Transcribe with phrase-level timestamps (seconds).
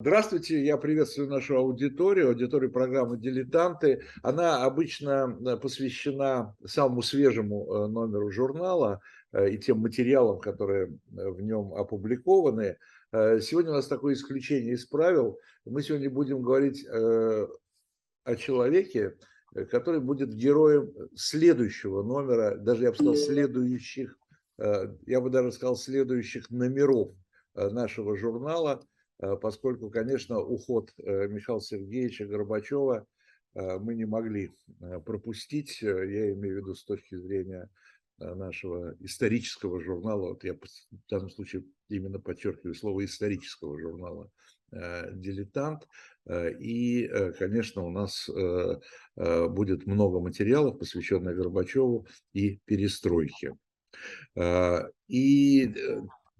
[0.00, 4.04] Здравствуйте, я приветствую нашу аудиторию, аудиторию программы «Дилетанты».
[4.22, 9.00] Она обычно э, посвящена самому свежему э, номеру журнала
[9.32, 12.76] э, и тем материалам, которые в нем опубликованы.
[13.10, 15.40] Сегодня у нас такое исключение из правил.
[15.64, 19.16] Мы сегодня будем говорить о человеке,
[19.68, 24.16] который будет героем следующего номера, даже я бы сказал, следующих,
[24.58, 27.14] я бы даже сказал, следующих номеров
[27.54, 28.80] нашего журнала–
[29.40, 33.06] поскольку, конечно, уход э, Михаила Сергеевича Горбачева
[33.54, 34.50] э, мы не могли
[35.04, 37.68] пропустить, я имею в виду с точки зрения
[38.18, 40.58] нашего исторического журнала, вот я в
[41.08, 44.30] данном случае именно подчеркиваю слово исторического журнала
[44.72, 45.86] «Дилетант»,
[46.60, 48.28] и, конечно, у нас
[49.16, 53.56] будет много материалов, посвященных Горбачеву и перестройке.
[55.06, 55.74] И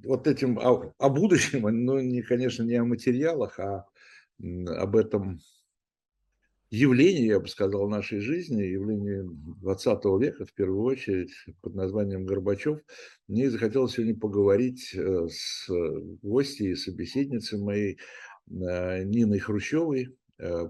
[0.05, 3.87] вот этим о, о будущем, ну, не, конечно, не о материалах, а
[4.41, 5.41] об этом
[6.71, 9.23] явлении, я бы сказал, нашей жизни, явлении
[9.61, 12.81] 20 века, в первую очередь, под названием Горбачев,
[13.27, 15.69] мне захотелось сегодня поговорить э, с
[16.23, 17.99] гостьей, собеседницей моей
[18.51, 20.69] э, Ниной Хрущевой, э,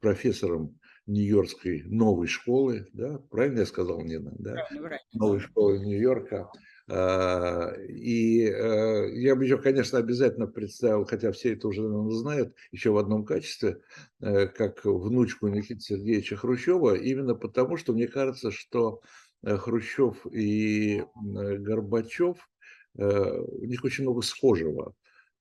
[0.00, 4.66] профессором Нью-Йоркской новой школы, да, правильно я сказал, Нина, да,
[5.12, 6.52] новой школы Нью-Йорка, а,
[6.90, 12.96] и э, я бы еще, конечно, обязательно представил, хотя все это уже знают, еще в
[12.96, 13.80] одном качестве,
[14.20, 19.02] э, как внучку Никиты Сергеевича Хрущева, именно потому, что мне кажется, что
[19.42, 22.48] э, Хрущев и Горбачев,
[22.94, 24.92] у них очень много схожего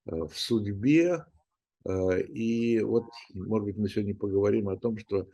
[0.05, 1.25] в судьбе,
[1.89, 5.27] и вот, может быть, мы сегодня поговорим о том, что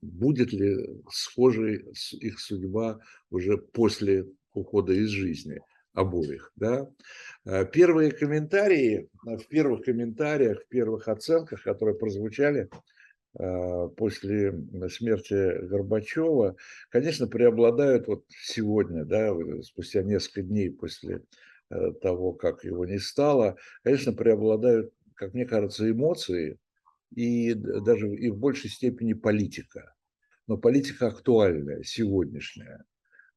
[0.00, 1.84] будет ли схожей
[2.20, 5.60] их судьба уже после ухода из жизни
[5.92, 6.52] обоих.
[6.56, 6.88] Да?
[7.44, 12.68] Э, первые комментарии, э, в первых комментариях, в первых оценках, которые прозвучали
[13.38, 14.52] э, после
[14.88, 16.56] смерти Горбачева,
[16.90, 21.22] конечно, преобладают вот сегодня, да, спустя несколько дней после
[22.00, 26.58] того, как его не стало, конечно, преобладают, как мне кажется, эмоции,
[27.14, 29.94] и даже и в большей степени политика.
[30.48, 32.82] Но политика актуальная, сегодняшняя.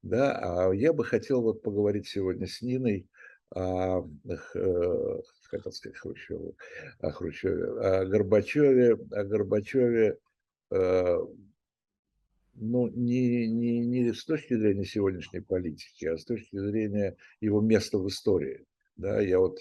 [0.01, 0.67] Да?
[0.69, 3.05] А я бы хотел вот поговорить сегодня с Ниной
[3.53, 4.37] о, э,
[5.43, 6.55] хотел сказать Хрущеву,
[6.99, 10.19] о Хрущеве, о Горбачеве, о Горбачеве,
[10.71, 11.17] э,
[12.53, 17.97] ну, не, не, не с точки зрения сегодняшней политики, а с точки зрения его места
[17.97, 18.65] в истории.
[18.95, 19.59] Да, я вот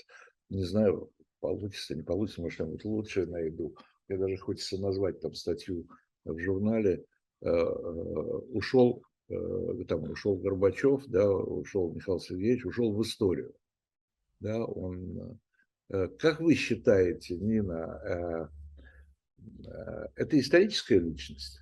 [0.50, 3.76] не знаю, получится, не получится, может, что-нибудь лучше найду.
[4.06, 5.88] Мне даже хочется назвать там статью
[6.24, 13.02] в журнале Э, э, ушел, э, там ушел Горбачев, да, ушел Михаил Сергеевич, ушел в
[13.02, 13.54] историю.
[14.40, 15.38] Да, он,
[15.88, 18.50] как вы считаете, Нина,
[20.16, 21.60] это историческая личность?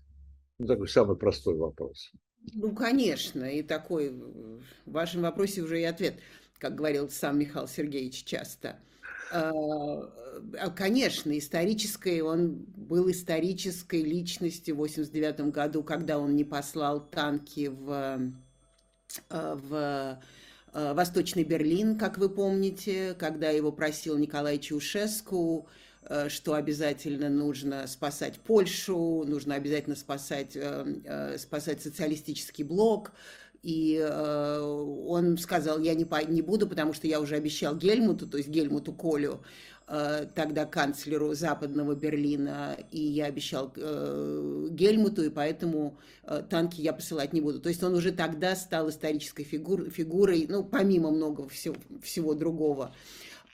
[0.59, 2.12] Ну, такой самый простой вопрос.
[2.55, 6.21] Ну, конечно, и такой, в вашем вопросе уже и ответ,
[6.59, 8.78] как говорил сам Михаил Сергеевич часто.
[9.31, 9.53] А,
[10.59, 17.69] а, конечно, исторической, он был исторической личностью в 89 году, когда он не послал танки
[17.69, 18.33] в,
[19.31, 20.21] а, в
[20.94, 25.67] Восточный Берлин, как вы помните, когда его просил Николай Чаушеску,
[26.28, 30.56] что обязательно нужно спасать Польшу, нужно обязательно спасать,
[31.38, 33.12] спасать социалистический блок,
[33.63, 38.27] и э, он сказал, я не, по, не буду, потому что я уже обещал Гельмуту,
[38.27, 39.41] то есть Гельмуту Колю,
[39.89, 46.93] э, тогда канцлеру Западного Берлина, и я обещал э, Гельмуту, и поэтому э, танки я
[46.93, 47.61] посылать не буду.
[47.61, 52.95] То есть он уже тогда стал исторической фигур, фигурой, ну, помимо многого всего, всего другого.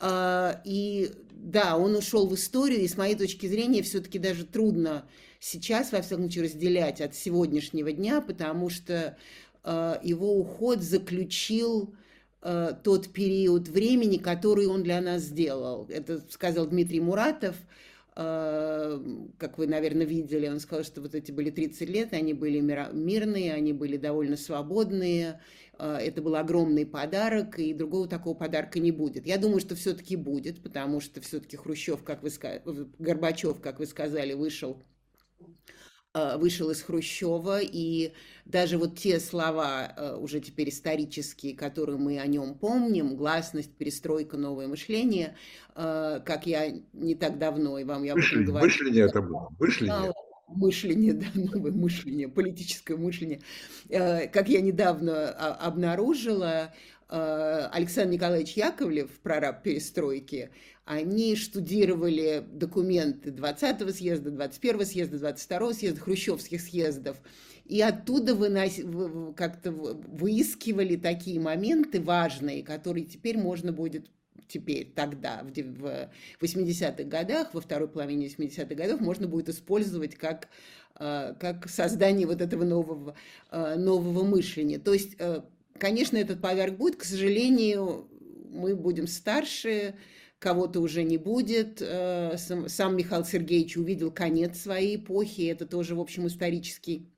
[0.01, 5.07] Э, и да, он ушел в историю, и с моей точки зрения все-таки даже трудно
[5.45, 9.17] сейчас, во всяком случае, разделять от сегодняшнего дня, потому что
[9.65, 11.95] его уход заключил
[12.43, 15.87] э, тот период времени, который он для нас сделал.
[15.89, 17.57] Это сказал Дмитрий Муратов,
[18.15, 19.01] э,
[19.39, 23.55] как вы, наверное, видели, он сказал, что вот эти были 30 лет, они были мирные,
[23.55, 25.41] они были довольно свободные,
[25.77, 29.27] это был огромный подарок, и другого такого подарка не будет.
[29.27, 32.63] Я думаю, что все-таки будет, потому что все-таки Хрущев, как вы сказали,
[33.01, 34.94] Горбачев, как вы сказали, вышел Э,
[36.15, 38.13] вышел из Хрущева, и
[38.45, 44.37] даже вот те слова э, уже теперь исторические, которые мы о нем помним, гласность, перестройка,
[44.37, 45.37] новое мышление,
[45.75, 48.67] э, как я не так давно, и вам я об этом говорила.
[48.67, 50.13] Мышление это было, мышление.
[50.47, 53.41] Мышление, да, новое мышление, политическое мышление.
[53.89, 56.73] Как я недавно а, обнаружила,
[57.09, 60.51] Александр Николаевич Яковлев, прораб перестройки,
[60.85, 67.17] они штудировали документы 20-го съезда, 21-го съезда, 22-го съезда, хрущевских съездов,
[67.65, 68.81] и оттуда вынос...
[69.37, 74.11] как-то выискивали такие моменты важные, которые теперь можно будет
[74.47, 76.11] теперь, тогда, в
[76.41, 80.49] 80-х годах, во второй половине 80-х годов, можно будет использовать как,
[80.99, 83.17] э, как создание вот этого нового,
[83.51, 84.79] э, нового мышления.
[84.79, 85.41] То есть, э,
[85.79, 88.07] конечно, этот поверх будет, к сожалению,
[88.51, 89.95] мы будем старше,
[90.45, 91.79] кого-то уже не будет.
[91.79, 97.11] Сам Михаил Сергеевич увидел конец своей эпохи, это тоже, в общем, исторический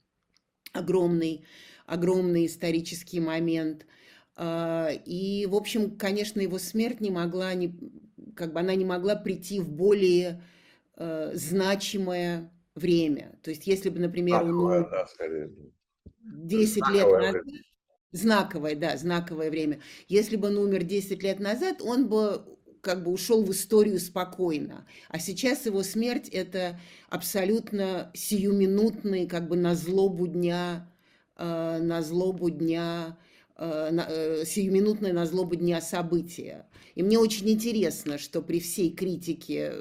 [0.72, 1.44] огромный,
[1.86, 3.84] огромный исторический момент.
[4.36, 7.76] А, и, в общем, конечно, его смерть не могла, не,
[8.36, 10.42] как бы она не могла прийти в более
[10.96, 13.38] э, значимое время.
[13.42, 15.50] То есть, если бы, например, знаковое, он да, скорее.
[16.22, 17.62] 10 знаковое лет назад, время.
[18.12, 19.80] знаковое, да, знаковое время.
[20.06, 22.55] Если бы он умер 10 лет назад, он бы
[22.86, 24.86] как бы ушел в историю спокойно.
[25.08, 26.78] А сейчас его смерть– это
[27.08, 30.88] абсолютно сиюминутный, как бы на злобу дня,
[31.36, 33.18] э, на злобу дня,
[33.56, 36.68] э, э, сиюминутное на злобу дня события.
[36.94, 39.72] И мне очень интересно, что при всей критике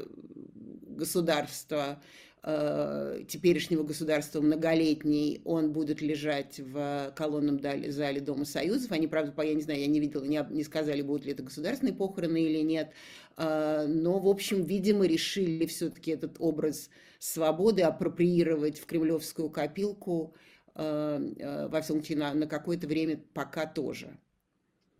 [0.88, 2.02] государства
[2.48, 8.92] Э, теперешнего государства многолетний, он будет лежать в колонном зале Дома Союзов.
[8.92, 11.96] Они, правда, я не знаю, я не видела, не, не сказали, будут ли это государственные
[11.96, 12.92] похороны или нет.
[13.36, 20.36] Э, но, в общем, видимо, решили все-таки этот образ свободы апроприировать в кремлевскую копилку,
[20.76, 24.20] э, во всем случае, на, на какое-то время пока тоже.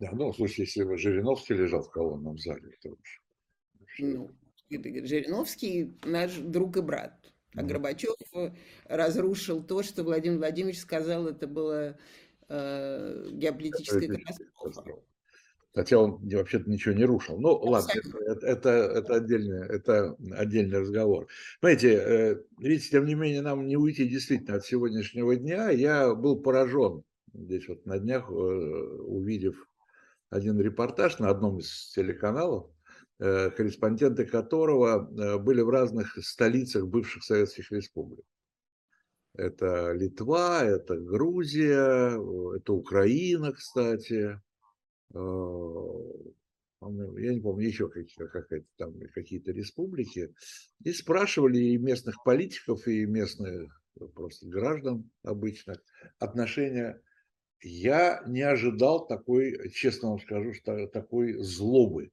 [0.00, 2.96] Да, ну, в случае, если бы Жириновский лежал в колонном зале, то.
[4.00, 4.32] Ну,
[4.68, 7.14] Жириновский наш друг и брат.
[7.56, 8.50] А Горбачев э,
[8.84, 11.96] разрушил то, что Владимир Владимирович сказал, это было
[12.48, 15.02] э, геополитическая катастрофа.
[15.74, 17.38] Хотя он вообще-то ничего не рушил.
[17.38, 17.92] Ну, ладно,
[18.26, 21.28] это, это, это, отдельный, это отдельный разговор.
[21.60, 25.70] Понимаете, э, видите, тем не менее, нам не уйти действительно от сегодняшнего дня.
[25.70, 29.68] Я был поражен здесь вот на днях, э, увидев
[30.30, 32.75] один репортаж на одном из телеканалов, Э,
[33.18, 38.24] корреспонденты которого э, были в разных столицах бывших советских республик.
[39.34, 42.18] Это Литва, это Грузия,
[42.56, 44.40] это Украина, кстати.
[45.14, 45.18] Э,
[46.82, 48.30] я не помню, еще какие-то
[48.76, 50.34] там какие-то республики.
[50.84, 53.82] И спрашивали и местных политиков, и местных
[54.14, 55.82] просто граждан обычных
[56.18, 57.00] отношения.
[57.62, 62.10] Я не ожидал такой, честно вам скажу, что такой злобы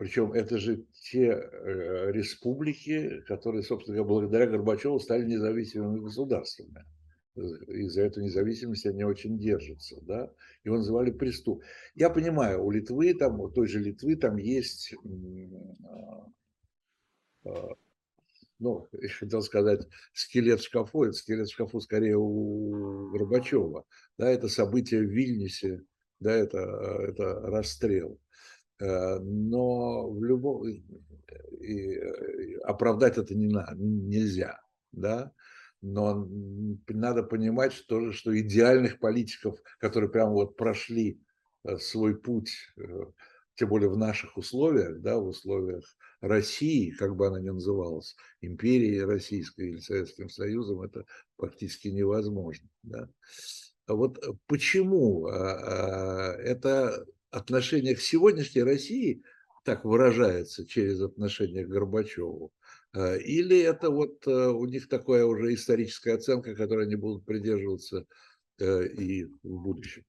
[0.00, 6.86] причем это же те э, республики, которые, собственно говоря, благодаря Горбачеву стали независимыми государствами.
[7.68, 10.32] И за эту независимость они очень держатся, да.
[10.64, 11.62] Его называли преступ.
[11.94, 14.94] Я понимаю, у Литвы, там, у той же Литвы, там есть,
[15.84, 16.26] а,
[17.44, 17.68] а,
[18.58, 23.84] ну, я хотел сказать, скелет в шкафу, это скелет в шкафу скорее у Горбачева,
[24.16, 25.82] да, это событие в Вильнюсе,
[26.20, 26.58] да, это,
[27.06, 28.18] это расстрел.
[28.80, 30.82] Э, но в любом и
[31.94, 34.60] э, оправдать это не на, нельзя,
[34.92, 35.32] да.
[35.82, 36.28] Но
[36.88, 41.20] надо понимать, что, что идеальных политиков, которые прямо вот прошли
[41.64, 42.52] э, свой путь,
[43.54, 45.84] тем более в наших условиях, да, в условиях
[46.22, 51.04] России, как бы она ни называлась, империей российской или Советским Союзом, это
[51.36, 52.68] практически невозможно.
[52.82, 53.08] Да.
[53.86, 59.22] А вот почему это отношение к сегодняшней России
[59.64, 62.52] так выражается через отношение к Горбачеву?
[62.94, 68.06] Э, или это вот э, у них такая уже историческая оценка, которой они будут придерживаться
[68.58, 70.04] э, и в будущем?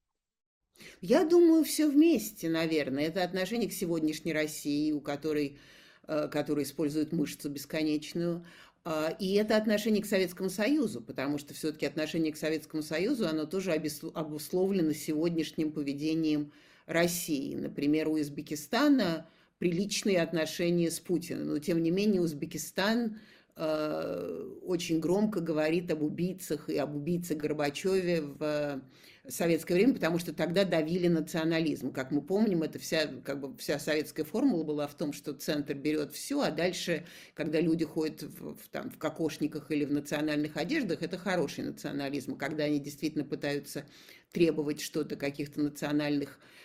[1.00, 3.06] Я думаю, все вместе, наверное.
[3.06, 5.58] Это отношение к сегодняшней России, у которой,
[6.06, 8.44] которая использует мышцу бесконечную,
[8.84, 13.46] а, и это отношение к Советскому Союзу, потому что все-таки отношение к Советскому Союзу, оно
[13.46, 16.52] тоже обусловлено сегодняшним поведением
[16.86, 17.54] России.
[17.54, 19.26] Например, у Узбекистана
[19.58, 23.20] приличные отношения с Путиным, но тем не менее Узбекистан
[23.54, 28.82] э, очень громко говорит об убийцах и об убийце Горбачеве в
[29.28, 31.92] советское время, потому что тогда давили национализм.
[31.92, 35.74] Как мы помним, это вся, как бы вся советская формула была в том, что центр
[35.74, 40.56] берет все, а дальше, когда люди ходят в, в, там, в кокошниках или в национальных
[40.56, 42.36] одеждах, это хороший национализм.
[42.36, 43.84] Когда они действительно пытаются
[44.32, 46.61] требовать что-то, каких-то национальных Э, э,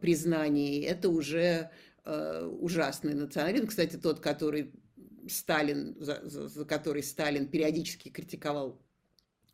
[0.00, 1.70] признаний, это уже
[2.04, 3.66] э, ужасный национализм.
[3.66, 4.72] Кстати, тот, который
[5.28, 8.80] Сталин, за, за, который Сталин периодически критиковал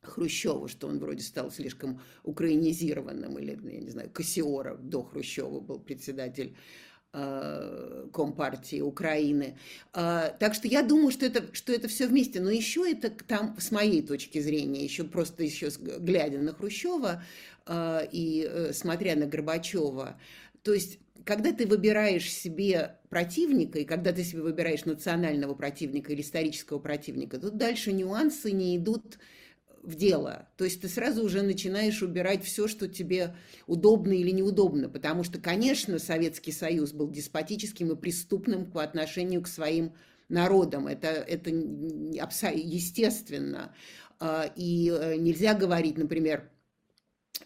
[0.02, 5.80] Хрущева, что он вроде стал слишком украинизированным, или, я не знаю, Кассиора до Хрущева был
[5.80, 6.56] председатель Э,
[8.12, 9.57] Компартии Украины.
[9.93, 12.41] А, так что я думаю, что это, что это все вместе.
[12.41, 17.23] Но еще это там, с моей точки зрения, еще просто еще глядя на Хрущева
[17.67, 20.19] а, и э, смотря на Горбачева,
[20.62, 26.23] то есть когда ты выбираешь себе противника, и когда ты себе выбираешь национального противника или
[26.23, 29.19] исторического противника, тут дальше нюансы не идут
[29.88, 30.49] в дело.
[30.57, 33.35] То есть ты сразу уже начинаешь убирать все, что тебе
[33.66, 34.88] удобно или неудобно.
[34.88, 39.95] Потому что, конечно, Советский Союз был деспотическим и преступным по отношению к своим
[40.28, 40.87] народам.
[40.87, 43.75] Это, это естественно.
[44.21, 46.50] А, и э, нельзя говорить, например,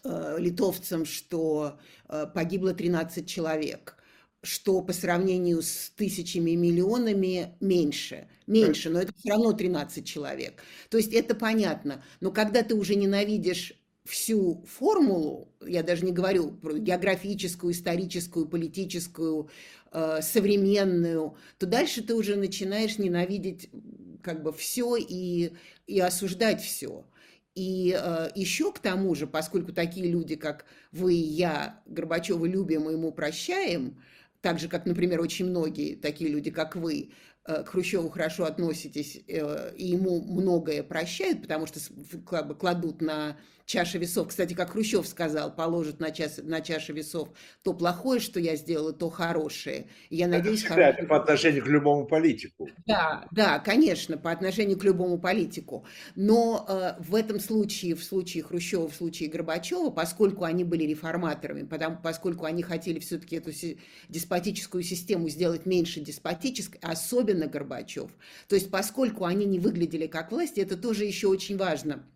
[0.03, 3.97] э, литовцам, что э, погибло 13 человек–
[4.43, 8.27] что по сравнению с тысячами и миллионами меньше.
[8.45, 10.61] Меньше, но это все равно 13 человек.
[10.89, 12.03] То есть это понятно.
[12.19, 13.73] Но когда ты уже ненавидишь
[14.03, 19.49] всю формулу, я даже не говорю про географическую, историческую, политическую,
[19.93, 23.69] э, современную, то дальше ты уже начинаешь ненавидеть
[24.21, 25.53] как бы все и,
[25.87, 27.05] и осуждать все.
[27.55, 32.89] И э, еще к тому же, поскольку такие люди, как вы и я, Горбачева любим
[32.89, 34.01] и ему прощаем,
[34.43, 37.11] так же, как, например, очень многие такие люди, как вы,
[37.45, 41.79] э, к Хрущеву хорошо относитесь э, и ему многое прощают, потому что
[42.29, 44.29] как бы, кладут на чаша весов.
[44.29, 47.29] Кстати, как Хрущев сказал, положит на, час, на чашу весов
[47.63, 49.87] то плохое, что я сделала, то хорошее.
[50.09, 51.07] И я надеюсь, это хорошее...
[51.07, 52.69] по отношению к любому политику.
[52.85, 55.85] Да, да, конечно, по отношению к любому политику.
[56.15, 61.63] Но э, в этом случае, в случае Хрущева, в случае Горбачева, поскольку они были реформаторами,
[61.63, 63.79] потому, поскольку они хотели все-таки эту си-
[64.09, 68.11] деспотическую систему сделать меньше деспотической, особенно Горбачев,
[68.47, 72.05] то есть поскольку они не выглядели как власть, это тоже еще очень важно–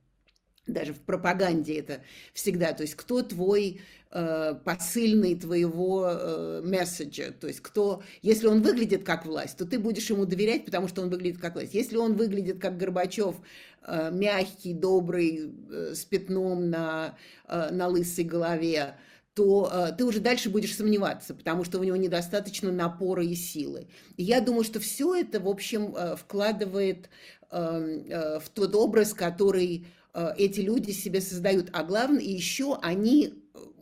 [0.68, 2.02] даже в пропаганде это
[2.34, 3.82] всегда, то есть кто твой
[4.12, 9.80] э, посыльный твоего э, месседжа, то есть кто, если он выглядит как власть, то ты
[9.80, 11.74] будешь ему доверять, потому что он выглядит как власть.
[11.74, 13.36] Если он выглядит как Горбачев,
[13.84, 18.96] э, мягкий, добрый, э, с пятном на, э, на лысой голове,
[19.38, 23.88] то э, ты уже дальше будешь сомневаться, потому что у него недостаточно напора и силы.
[24.16, 27.08] И я думаю, что все это, в общем, э, вкладывает
[27.52, 29.86] э, э, в тот образ, который
[30.38, 31.70] эти люди себе создают.
[31.74, 33.34] А главное, еще они,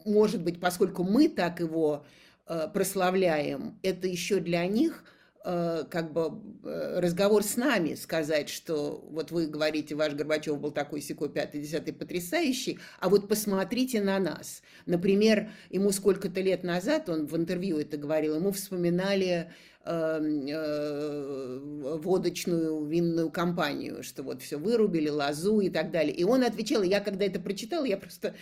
[0.06, 2.06] может быть, поскольку мы так его
[2.48, 5.04] э, прославляем, это еще для них
[5.46, 6.32] э, как бы
[6.64, 11.94] разговор с нами сказать, что вот вы говорите, ваш Горбачев был такой секой пятый, десятый
[11.94, 14.62] потрясающий, а вот посмотрите на нас.
[14.86, 19.52] Например, ему сколько-то лет назад, он в интервью это говорил, ему вспоминали
[19.88, 21.60] Эм, э,
[22.06, 26.16] водочную винную компанию, что вот все вырубили, лозу и так далее.
[26.16, 28.36] И он отвечал, я когда это прочитала, я просто,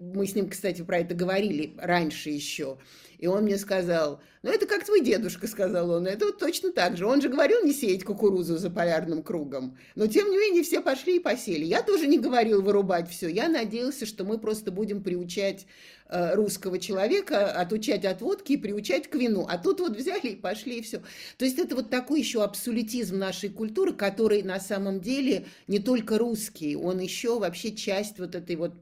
[0.00, 2.78] мы с ним, кстати, про это говорили раньше еще,
[3.18, 6.96] и он мне сказал, ну это как твой дедушка, сказал он, это вот точно так
[6.96, 7.04] же.
[7.04, 9.76] Он же говорил не сеять кукурузу за полярным кругом.
[9.96, 11.64] Но тем не менее все пошли и посели.
[11.64, 13.28] Я тоже не говорил вырубать все.
[13.28, 15.66] Я надеялся, что мы просто будем приучать
[16.08, 19.44] э, русского человека, отучать от водки и приучать к вину.
[19.48, 21.02] А тут вот взяли и пошли и все.
[21.36, 26.18] То есть это вот такой еще абсолютизм нашей культуры, который на самом деле не только
[26.18, 28.72] русский, он еще вообще часть вот этой вот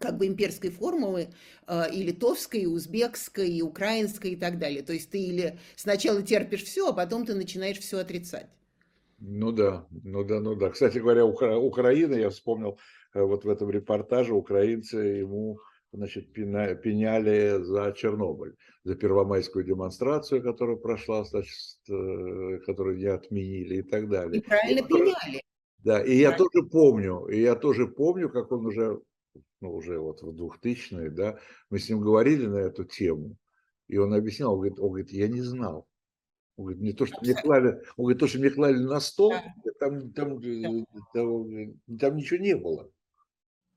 [0.00, 1.28] как бы имперской формулы
[1.68, 4.82] э, и литовской, и узбекской, и украинской и так далее.
[4.82, 8.48] То есть ты или сначала терпишь все, а потом ты начинаешь все отрицать.
[9.18, 10.70] Ну да, ну да, ну да.
[10.70, 11.58] Кстати говоря, Укра...
[11.58, 12.78] Украина, я вспомнил
[13.14, 15.60] э, вот в этом репортаже, украинцы ему
[15.92, 16.74] значит, пеня...
[16.74, 24.08] пеняли за Чернобыль, за первомайскую демонстрацию, которая прошла, значит, э, которую не отменили и так
[24.08, 24.40] далее.
[24.40, 25.42] И правильно пеняли.
[25.84, 29.00] Да, и я тоже помню, и я тоже помню, как он уже
[29.60, 31.38] ну, уже вот в 2000-е, да,
[31.68, 33.36] мы с ним говорили на эту тему,
[33.88, 35.86] и он объяснял, он говорит, он говорит я не знал.
[36.56, 39.32] Он говорит, не то, что мне клали, он говорит, то, что мне клали на стол,
[39.78, 42.90] там, там, э, там, там ничего не было.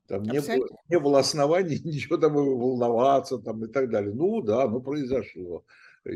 [0.06, 4.12] Там не было, не было оснований ничего там волноваться там, и так далее.
[4.12, 5.64] Ну да, ну произошло.
[6.04, 6.10] Э,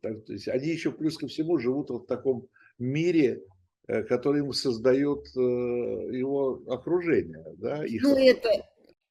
[0.00, 3.42] так, то есть они еще плюс ко всему живут вот в таком мире,
[3.86, 7.44] э, который им создает его окружение.
[7.58, 8.48] Да, их ну, это,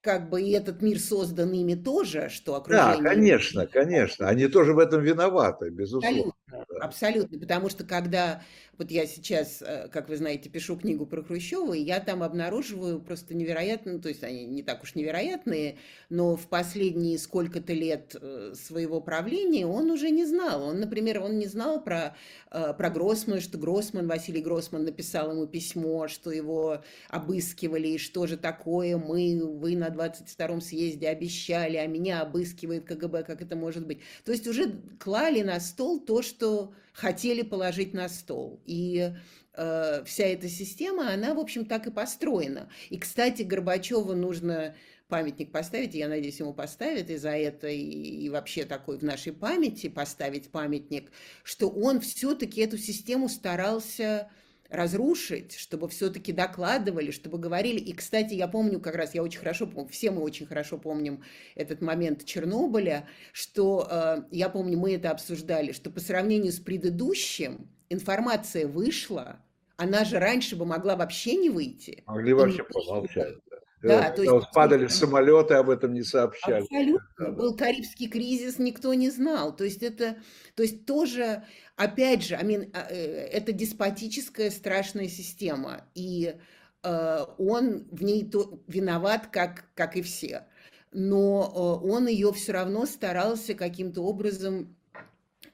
[0.03, 2.97] как бы и этот мир создан ими тоже, что окружение...
[2.97, 4.27] Да, конечно, конечно.
[4.27, 6.33] Они тоже в этом виноваты, безусловно.
[6.45, 8.41] Абсолютно, Абсолютно, потому что когда
[8.77, 12.99] вот я сейчас, э, как вы знаете, пишу книгу про Хрущева, и я там обнаруживаю
[12.99, 15.77] просто невероятно, то есть они не так уж невероятные,
[16.09, 20.63] но в последние сколько-то лет э, своего правления он уже не знал.
[20.63, 22.15] Он, например, он не знал про,
[22.51, 28.25] э, про Гроссмана, что Гроссман, Василий Гроссман написал ему письмо, что его обыскивали, и что
[28.25, 33.85] же такое мы, вы на 22-м съезде обещали, а меня обыскивает КГБ, как это может
[33.85, 33.99] быть.
[34.25, 38.61] То есть уже клали на стол то, что хотели положить на стол.
[38.65, 39.11] И
[39.53, 42.69] э, вся эта система, она, в общем, так и построена.
[42.89, 44.75] И, кстати, Горбачеву нужно
[45.09, 49.33] памятник поставить, я надеюсь, ему поставят и за это, и, и вообще такой в нашей
[49.33, 51.11] памяти поставить памятник,
[51.43, 54.31] что он все-таки эту систему старался
[54.73, 57.79] разрушить, чтобы все-таки докладывали, чтобы говорили.
[57.79, 61.23] И, кстати, я помню как раз, я очень хорошо помню, все мы очень хорошо помним
[61.55, 67.69] этот момент Чернобыля, что, э, я помню, мы это обсуждали, что по сравнению с предыдущим
[67.89, 69.39] информация вышла,
[69.77, 72.03] она же раньше бы могла вообще не выйти.
[72.07, 73.35] Могли вообще помолчать.
[73.83, 76.63] Да, то есть падали самолеты, об этом не сообщали.
[76.63, 77.31] Абсолютно.
[77.31, 79.53] Был Карибский кризис, никто не знал.
[79.53, 80.15] То есть это,
[80.55, 81.43] то есть тоже,
[81.75, 86.35] опять же, I mean, а, э, это деспотическая страшная система, и
[86.81, 88.31] э, он в ней
[88.67, 90.47] виноват, как, как и все.
[90.93, 94.77] Но э, он ее все равно старался каким-то образом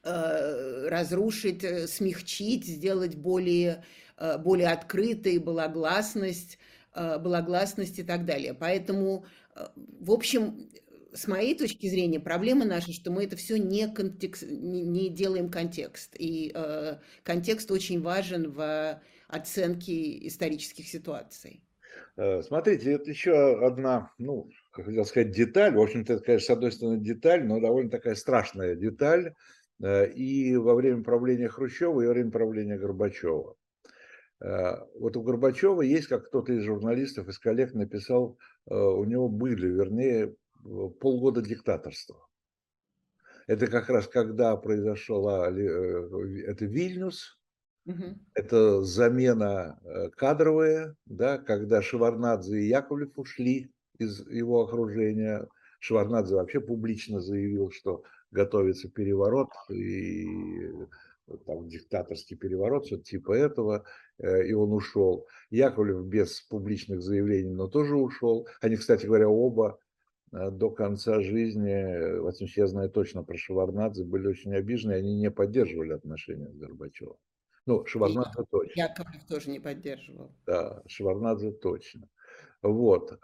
[0.04, 3.84] э, разрушить, э, смягчить, сделать более,
[4.18, 6.59] э, более открытой, была гласность Э,
[6.94, 8.54] благогласность и так далее.
[8.54, 9.66] Поэтому, э,
[10.00, 10.68] в общем,
[11.12, 16.14] с моей точки зрения, проблема наша, что мы это все не, контекст, не делаем контекст.
[16.18, 21.62] И э, контекст очень важен в оценке исторических ситуаций.
[22.16, 25.74] Э, смотрите, это еще одна, ну, как хотел сказать, деталь.
[25.74, 29.34] В общем-то, это, конечно, с одной стороны деталь, но довольно такая страшная деталь.
[29.82, 33.56] И во время правления Хрущева, и во время правления Горбачева.
[34.40, 39.28] Э, вот у Горбачева есть, как кто-то из журналистов, из коллег написал, э, у него
[39.28, 40.34] были, вернее,
[41.00, 42.26] полгода диктаторства.
[43.46, 47.38] Это как раз когда произошла э, это Вильнюс,
[47.86, 48.18] угу.
[48.34, 49.78] это замена
[50.16, 55.46] кадровая, да, когда Шеварнадзе и Яковлев ушли из его окружения.
[55.80, 60.26] Шеварнадзе вообще публично заявил, что готовится переворот, и
[61.46, 65.26] там, диктаторский переворот, что-то типа этого, э, и он ушел.
[65.50, 68.46] Яковлев без публичных заявлений, но тоже ушел.
[68.60, 69.78] Они, кстати говоря, оба
[70.32, 75.16] э, до конца жизни, в этом я знаю точно про Шеварнадзе, были очень обижены, они
[75.16, 77.16] не поддерживали отношения с Горбачевым.
[77.66, 78.80] Ну, Шеварнадзе точно.
[78.80, 80.32] Яковлев тоже не поддерживал.
[80.46, 82.08] Да, Шеварнадзе точно.
[82.62, 83.18] Вот.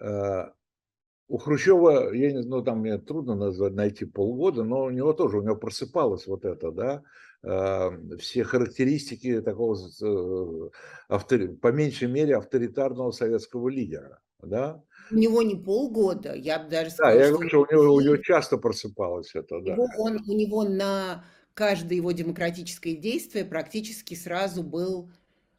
[1.28, 5.12] У Хрущева, я не знаю, ну, там мне трудно назвать, найти полгода, но у него
[5.12, 7.02] тоже, у него просыпалось вот это, да,
[7.42, 10.70] э, все характеристики такого, э,
[11.08, 14.84] автори, по меньшей мере, авторитарного советского лидера, да.
[15.10, 18.00] У него не полгода, я бы даже сказала, Да, я говорю, что у него, у
[18.00, 19.72] него часто просыпалось это, да.
[19.72, 25.10] Его, он, у него на каждое его демократическое действие практически сразу был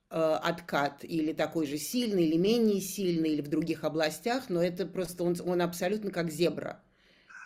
[0.09, 5.23] откат или такой же сильный, или менее сильный, или в других областях, но это просто
[5.23, 6.81] он, он абсолютно как зебра.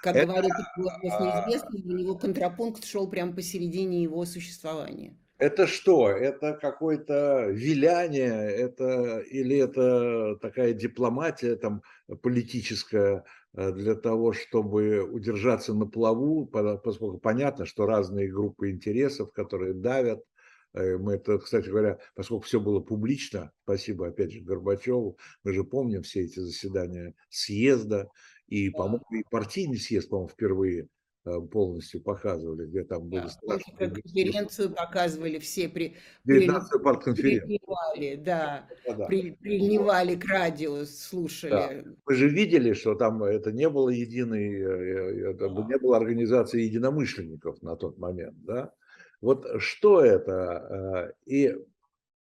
[0.02, 0.28] Как это...
[0.28, 5.16] говорит неизвестный, у него контрапункт шел прямо посередине его существования.
[5.38, 6.10] Это что?
[6.10, 11.82] Это какое-то виляние, это или это такая дипломатия там
[12.22, 13.24] политическая
[13.56, 20.24] э, для того, чтобы удержаться на плаву, поскольку понятно, что разные группы интересов, которые давят,
[20.24, 20.31] Э,
[20.74, 26.04] мы это, кстати говоря, поскольку все было публично, спасибо опять же Горбачеву, мы же помним
[26.04, 28.10] все эти заседания съезда,
[28.52, 30.88] и, по-моему, и партийный съезд, по-моему, впервые
[31.26, 33.90] э, полностью показывали, где там были да, страшные...
[33.92, 35.96] Конференцию показывали все при...
[36.26, 37.48] 19 партконференцию.
[37.48, 39.06] Приливали, да, да, да.
[39.06, 41.82] При, приливали к радио, слушали.
[41.82, 41.92] Да.
[42.06, 45.66] Вы же видели, что там это не было единой, э, это да.
[45.66, 48.74] не было организации единомышленников на тот момент, да?
[49.22, 51.56] Вот что это э, и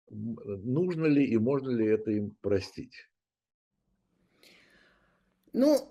[0.09, 3.07] нужно ли и можно ли это им простить?
[5.53, 5.87] Ну,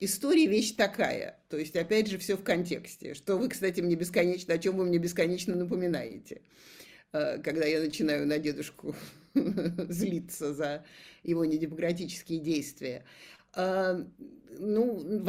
[0.00, 1.40] история вещь такая.
[1.48, 3.14] То есть, опять же, все в контексте.
[3.14, 6.42] Что вы, кстати, мне бесконечно, о чем вы мне бесконечно напоминаете,
[7.12, 8.96] э, когда я начинаю на дедушку
[9.34, 10.84] злиться за
[11.22, 13.04] его недемократические действия.
[13.54, 14.04] Э,
[14.58, 15.24] ну,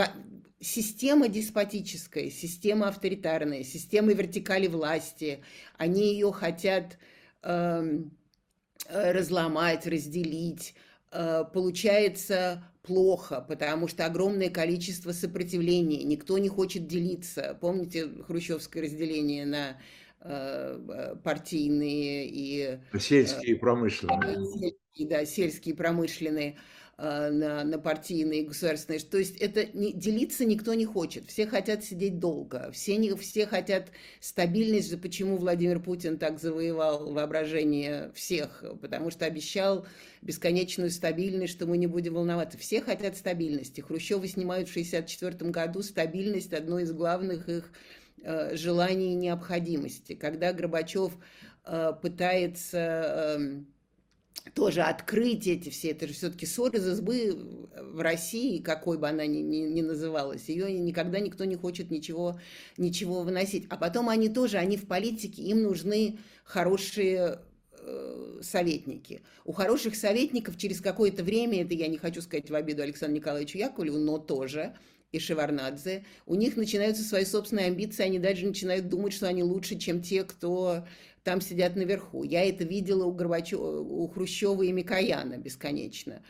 [0.59, 5.43] система деспотическая, система авторитарная, система вертикали власти,
[5.77, 6.97] они ее хотят
[7.43, 7.99] э,
[8.89, 10.75] разломать, разделить.
[11.11, 17.57] Э, получается, плохо, потому что огромное количество сопротивления, никто не хочет делиться.
[17.59, 19.77] Помните хрущевское разделение на
[20.21, 22.79] э, партийные и...
[22.99, 24.45] Сельские и промышленные.
[24.45, 26.57] Сельские, да, сельские и промышленные.
[26.57, 26.61] А,
[27.03, 29.01] на, на партийные государственные.
[29.01, 31.29] То есть это не, делиться никто не хочет.
[31.29, 32.71] Все хотят сидеть долго.
[32.71, 33.89] Все, не, все хотят
[34.19, 35.01] стабильность.
[35.01, 38.63] Почему Владимир Путин так завоевал воображение всех?
[38.81, 39.85] Потому что обещал
[40.21, 42.57] бесконечную стабильность, что мы не будем волноваться.
[42.57, 43.81] Все хотят стабильности.
[43.81, 47.71] Хрущевы снимают в 1964 году стабильность, одно из главных их
[48.23, 50.13] э, желаний и необходимости.
[50.13, 51.11] Когда Горбачев
[51.65, 53.37] э, пытается...
[53.39, 53.63] Э,
[54.53, 59.25] тоже открыть эти все, это же все-таки ссор из избы в России, какой бы она
[59.25, 62.39] ни, ни, ни называлась, ее никогда никто не хочет ничего,
[62.77, 63.65] ничего выносить.
[63.69, 67.39] А потом они тоже, они в политике, им нужны хорошие
[67.79, 69.21] э, советники.
[69.45, 73.57] У хороших советников через какое-то время, это я не хочу сказать в обиду Александру Николаевичу
[73.57, 74.75] Яковлеву, но тоже,
[75.13, 79.77] и Шеварнадзе, у них начинаются свои собственные амбиции, они даже начинают думать, что они лучше,
[79.77, 80.85] чем те, кто
[81.23, 82.23] там сидят наверху.
[82.23, 86.23] Я это видела у, Горбачева, у Хрущева и Микояна бесконечно.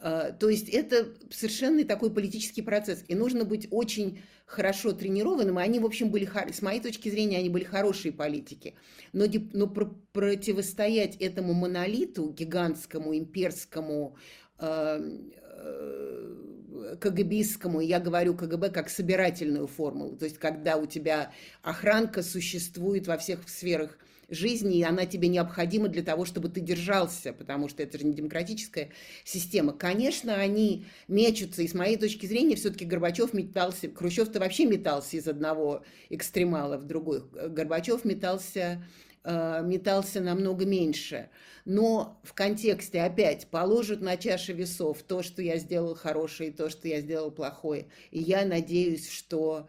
[0.00, 3.04] А, то есть это совершенно такой политический процесс.
[3.08, 5.58] И нужно быть очень хорошо тренированным.
[5.58, 8.74] Они, в общем, были, с моей точки зрения, они были хорошие политики.
[9.12, 14.16] Но, но про противостоять этому монолиту, гигантскому, имперскому,
[14.58, 16.57] а, э,
[17.00, 23.16] КГБистскому, я говорю КГБ как собирательную формулу, то есть когда у тебя охранка существует во
[23.16, 27.98] всех сферах жизни, и она тебе необходима для того, чтобы ты держался, потому что это
[27.98, 28.90] же не демократическая
[29.24, 29.72] система.
[29.72, 35.26] Конечно, они мечутся, и с моей точки зрения, все-таки Горбачев метался, Хрущев-то вообще метался из
[35.26, 37.22] одного экстремала в другой.
[37.48, 38.84] Горбачев метался
[39.28, 41.28] э, метался намного меньше.
[41.64, 46.70] Но в контексте опять положат на чаше весов то, что я сделал хорошее, и то,
[46.70, 47.88] что я сделал плохое.
[48.10, 49.68] И я надеюсь, что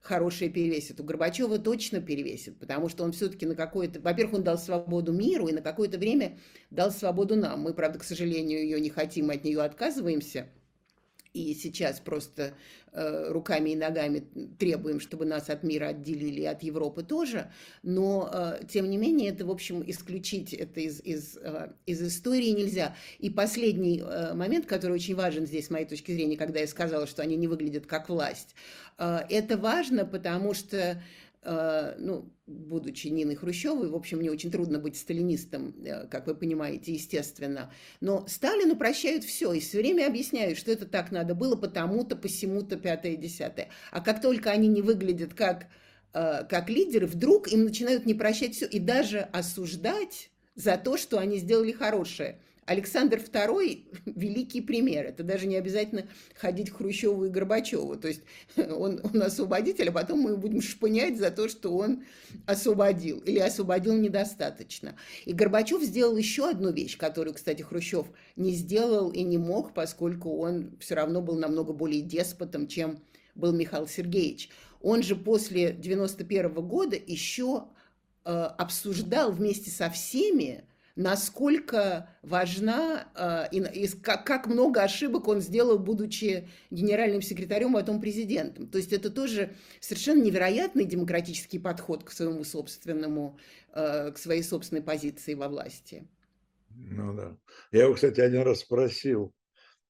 [0.00, 1.00] хорошее перевесит.
[1.00, 4.00] У Горбачева точно перевесит, потому что он все-таки на какое-то...
[4.00, 6.38] Во-первых, он дал свободу миру и на какое-то время
[6.70, 7.60] дал свободу нам.
[7.62, 10.48] Мы, правда, к сожалению, ее не хотим, от нее отказываемся–
[11.34, 12.54] и сейчас просто
[12.92, 14.24] э, руками и ногами
[14.58, 17.50] требуем, чтобы нас от мира отделили, от Европы тоже,
[17.82, 22.50] но э, тем не менее это, в общем, исключить это из, из, э, из истории
[22.50, 22.94] нельзя.
[23.18, 27.06] И последний э, момент, который очень важен здесь, с моей точки зрения, когда я сказала,
[27.06, 28.54] что они не выглядят как власть,
[28.98, 31.02] э, это важно, потому что
[31.98, 36.92] ну, будучи Ниной Хрущевой, в общем, мне очень трудно быть сталинистом, э, как вы понимаете,
[36.92, 37.72] естественно.
[38.00, 42.76] Но Сталину прощают все и все время объясняют, что это так надо было, потому-то, посему-то,
[42.76, 43.68] пятое, десятое.
[43.90, 45.66] А как только они не выглядят как,
[46.14, 51.18] э, как лидеры, вдруг им начинают не прощать все и даже осуждать за то, что
[51.18, 55.06] они сделали хорошее– Александр II– великий пример.
[55.06, 57.96] Это даже не обязательно ходить к Хрущеву и Горбачеву.
[57.96, 58.22] То есть
[58.56, 62.04] он, он освободитель, а потом мы будем шпынять за то, что он
[62.46, 64.94] освободил или освободил недостаточно.
[65.24, 70.38] И Горбачев сделал еще одну вещь, которую, кстати, Хрущев не сделал и не мог, поскольку
[70.38, 73.00] он все равно был намного более деспотом, чем
[73.34, 74.50] был Михаил Сергеевич.
[74.80, 77.64] Он же после 1991 года еще
[78.24, 80.64] э, обсуждал вместе со всеми
[80.96, 87.80] насколько важна э, и, и как, как много ошибок он сделал, будучи генеральным секретарем, а
[87.80, 88.68] потом президентом.
[88.68, 93.38] То есть это тоже совершенно невероятный демократический подход к своему собственному,
[93.74, 96.06] э, к своей собственной позиции во власти.
[96.70, 97.36] Ну да.
[97.70, 99.32] Я его, кстати, один раз спросил,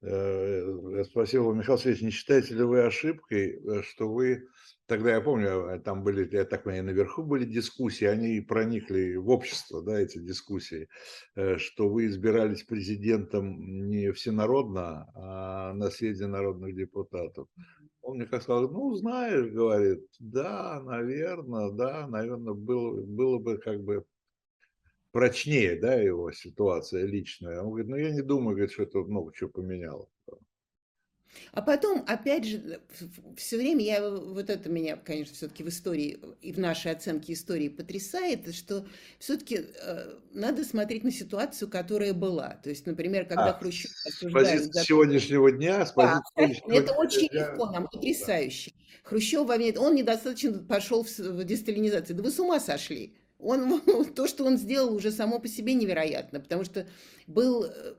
[0.02, 4.48] я спросил у Михаила Сергеевича, не считаете ли вы ошибкой, э, что вы
[4.92, 9.30] Тогда я помню, а, там были, я так понимаю, наверху были дискуссии, они проникли в
[9.30, 10.88] общество, да, эти дискуссии,
[11.36, 17.48] э, что вы избирались президентом не всенародно, а на съезде народных депутатов.
[18.02, 23.82] Он мне как сказал, ну, знаешь, говорит, да, наверное, да, наверное, было, было бы как
[23.82, 24.04] бы
[25.12, 27.60] прочнее, да, его ситуация личная.
[27.60, 30.08] Он говорит, ну, я не думаю, говорит, что это много чего поменяло.
[31.52, 32.80] А потом, опять же,
[33.36, 37.68] все время я, вот это меня, конечно, все-таки в истории и в нашей оценке истории
[37.68, 38.86] потрясает, что
[39.18, 42.60] все-таки э, надо смотреть на ситуацию, которая была.
[42.62, 44.74] То есть, например, когда а, Хрущев осуждают...
[44.74, 47.50] С сегодняшнего дня, с да, это очень дня.
[47.50, 48.72] легко, нам потрясающе.
[48.74, 49.08] Да.
[49.10, 52.16] Хрущев, он недостаточно пошел в, в десталинизацию.
[52.16, 53.16] Да вы с ума сошли.
[53.42, 53.80] Он,
[54.14, 56.86] то, что он сделал, уже само по себе невероятно, потому что
[57.26, 57.94] был э,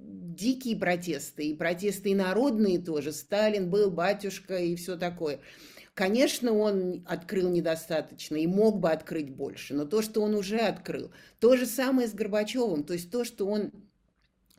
[0.00, 3.12] дикие протесты, и протесты и народные тоже.
[3.12, 5.40] Сталин был, батюшка и все такое.
[5.94, 11.10] Конечно, он открыл недостаточно и мог бы открыть больше, но то, что он уже открыл,
[11.40, 13.72] то же самое с Горбачевым, то есть то, что он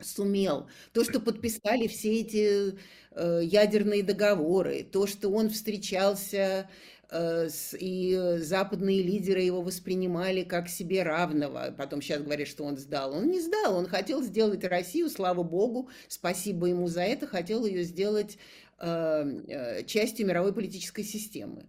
[0.02, 0.68] сумел.
[0.92, 2.78] То, что подписали все эти
[3.12, 6.68] э, ядерные договоры, то, что он встречался
[7.12, 11.74] и западные лидеры его воспринимали как себе равного.
[11.76, 13.12] Потом сейчас говорят, что он сдал.
[13.12, 17.82] Он не сдал, он хотел сделать Россию, слава богу, спасибо ему за это, хотел ее
[17.82, 18.38] сделать
[18.78, 21.66] э, э частью мировой политической системы.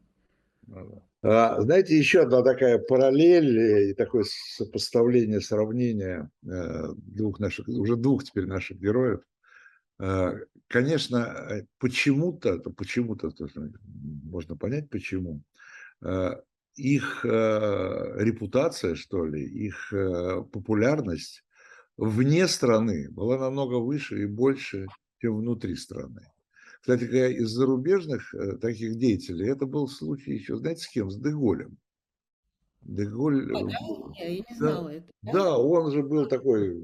[1.24, 7.96] А, знаете, еще одна такая параллель э, и такое сопоставление, сравнение э, двух наших, уже
[7.96, 9.22] двух теперь наших героев.
[10.02, 10.34] А,
[10.68, 13.32] конечно, почему-то, почему-то
[14.24, 15.42] можно понять, почему
[16.02, 16.42] а,
[16.76, 19.94] их репутация, что ли, их
[20.52, 21.44] популярность
[21.98, 24.88] вне страны была намного выше и больше,
[25.20, 26.22] чем внутри страны.
[26.82, 31.12] Кстати говоря, из зарубежных э, таких деятелей это был случай еще, знаете, с кем?
[31.12, 31.78] С Деголем.
[32.82, 33.56] Деголь...
[33.56, 33.70] А, да?
[34.18, 35.08] Я не знала да, это.
[35.22, 35.32] Да?
[35.32, 36.76] да, он же был такой,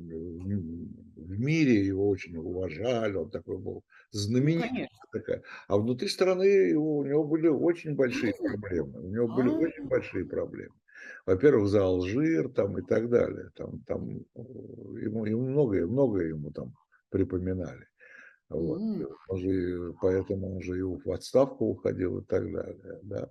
[1.28, 4.90] в мире его очень уважали, он такой был знаменитый.
[4.92, 5.44] Ну, такая.
[5.68, 9.02] А внутри страны его, у него были очень большие проблемы.
[9.02, 9.88] У него были очень а.
[9.88, 10.74] большие проблемы.
[11.26, 13.52] Во-первых, за Алжир там и так далее.
[13.56, 16.74] Там, там ему, ему многое, многое ему там
[17.10, 17.88] припоминали.
[18.50, 18.80] Вот.
[18.80, 19.08] Mm.
[19.28, 23.00] Он же, поэтому он же и в отставку уходил и так далее.
[23.04, 23.30] Да.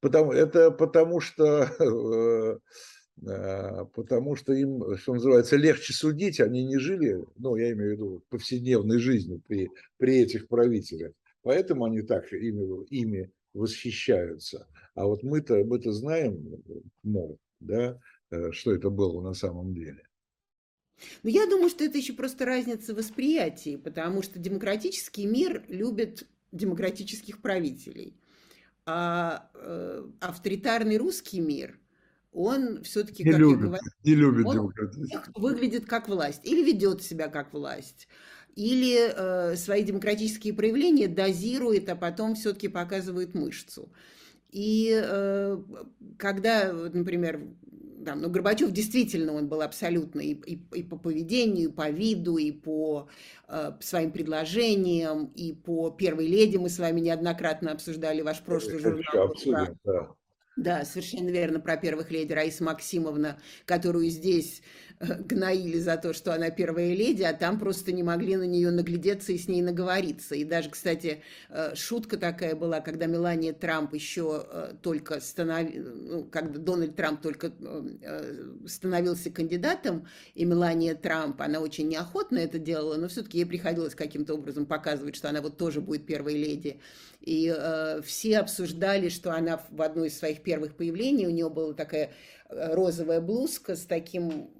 [0.00, 2.58] Потому, это потому что, э,
[3.20, 8.22] потому что им, что называется, легче судить, они не жили, ну, я имею в виду,
[8.28, 11.12] повседневной жизнью при, при этих правителях.
[11.42, 14.66] Поэтому они так ими, ими восхищаются.
[14.94, 16.62] А вот мы-то мы -то знаем,
[17.02, 17.98] мол, да,
[18.30, 20.02] э, что это было на самом деле.
[21.22, 27.40] Но я думаю, что это еще просто разница восприятий, потому что демократический мир любит демократических
[27.40, 28.14] правителей,
[28.86, 31.78] а э, авторитарный русский мир,
[32.32, 34.72] он все-таки, как любит, я говорю, не любит он
[35.34, 38.08] выглядит как власть или ведет себя как власть
[38.58, 43.92] или э, свои демократические проявления дозирует, а потом все-таки показывает мышцу.
[44.50, 45.58] И э,
[46.16, 47.40] когда, например,
[48.04, 52.36] там, но Горбачев действительно, он был абсолютно и, и, и по поведению, и по виду,
[52.36, 53.08] и по
[53.46, 59.30] э, своим предложениям, и по первой леди мы с вами неоднократно обсуждали ваш прошлый журнал.
[59.30, 60.08] Обсудим, да.
[60.58, 64.60] Да, совершенно верно про первых леди Раиса Максимовна, которую здесь
[65.00, 69.32] гноили за то, что она первая леди, а там просто не могли на нее наглядеться
[69.32, 70.34] и с ней наговориться.
[70.34, 76.24] И даже, кстати, э, шутка такая была, когда Мелания Трамп еще э, только становилась, ну,
[76.24, 82.96] когда Дональд Трамп только э, становился кандидатом, и Мелания Трамп, она очень неохотно это делала,
[82.96, 86.80] но все-таки ей приходилось каким-то образом показывать, что она вот тоже будет первой леди.
[87.20, 91.72] И э, все обсуждали, что она в одной из своих первых появлений, у нее была
[91.74, 92.10] такая
[92.48, 94.50] розовая блузка с таким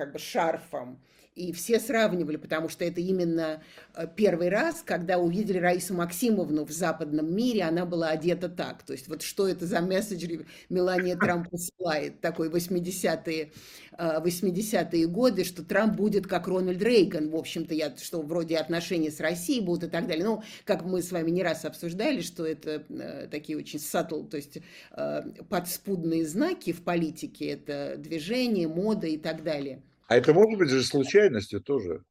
[0.00, 0.98] как бы шарфом.
[1.36, 3.62] И все сравнивали, потому что это именно
[3.94, 8.82] э, первый раз, когда увидели Раису Максимовну в западном мире, она была одета так.
[8.82, 13.52] То есть вот что это за месседж Мелания Трамп посылает, такой 80-е
[13.96, 19.20] 80 годы, что Трамп будет как Рональд Рейган, в общем-то, я, что вроде отношения с
[19.20, 20.24] Россией будут и так далее.
[20.24, 24.36] Ну, как мы с вами не раз обсуждали, что это э, такие очень сатл, то
[24.36, 24.58] есть
[24.96, 29.82] э, подспудные знаки в политике, это движение, мода и так далее.
[30.10, 32.04] А это может быть же случайностью тоже?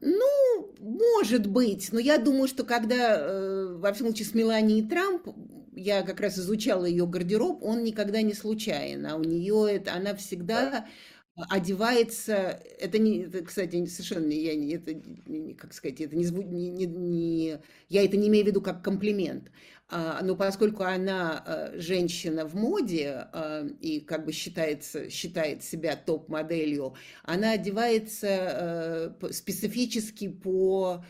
[0.00, 5.28] Ну, может быть, но я думаю, что когда, э, во всяком случае, с Меланией Трамп,
[5.74, 10.14] я как раз изучала ее гардероб, он никогда не случайен, а у нее это, она
[10.14, 10.86] всегда
[11.50, 14.94] одевается, это не, это, кстати, совершенно я не, это,
[15.60, 17.58] как сказать, это не, не, не,
[17.90, 19.50] я это не имею в виду как комплимент,
[19.90, 26.94] но поскольку она а, женщина в моде а, и как бы считается, считает себя топ-моделью,
[27.24, 31.04] она одевается специфически по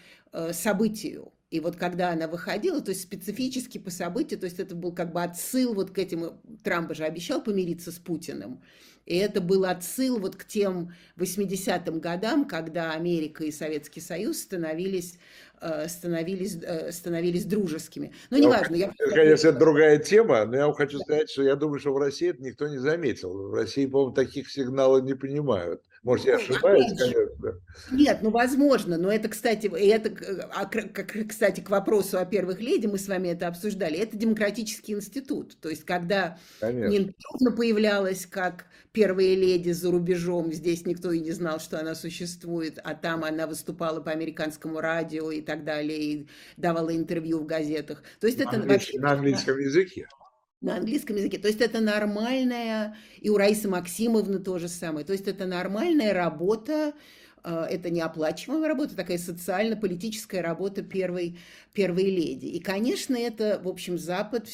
[0.52, 1.32] событию.
[1.50, 5.12] И вот когда она выходила, то есть специфически по событию, то есть это был как
[5.12, 8.62] бы отсыл вот к этим, Трамп же обещал помириться с Путиным,
[9.08, 15.18] и это был отсыл вот к тем 80-м годам, когда Америка и Советский Союз становились
[15.60, 18.12] Э, становились, э, становились дружескими.
[18.30, 18.76] Но ну, неважно.
[18.76, 18.92] Я...
[18.96, 22.30] Конечно, это другая тема, но я вам хочу сказать, что я думаю, что в России
[22.30, 23.48] это никто не заметил.
[23.48, 25.82] В России, по-моему, таких сигналов не понимают.
[26.08, 27.60] Может, я ну, ошибаюсь, конечно.
[27.92, 32.96] Нет, ну, возможно, но это, кстати, это, а, кстати, к вопросу о первых леди, мы
[32.96, 35.60] с вами это обсуждали, это демократический институт.
[35.60, 37.12] То есть, когда Нина
[37.54, 42.94] появлялась как первая леди за рубежом, здесь никто и не знал, что она существует, а
[42.94, 48.02] там она выступала по американскому радио и так далее, и давала интервью в газетах.
[48.18, 48.98] То есть, на это вообще...
[48.98, 50.08] На английском языке
[50.60, 51.38] на английском языке.
[51.38, 55.06] То есть это нормальная, и у Раисы Максимовны то же самое.
[55.06, 56.94] То есть это нормальная работа,
[57.44, 61.38] э, это неоплачиваемая работа, такая социально-политическая работа первой,
[61.72, 62.46] первой леди.
[62.46, 64.48] И, конечно, это, в общем, Запад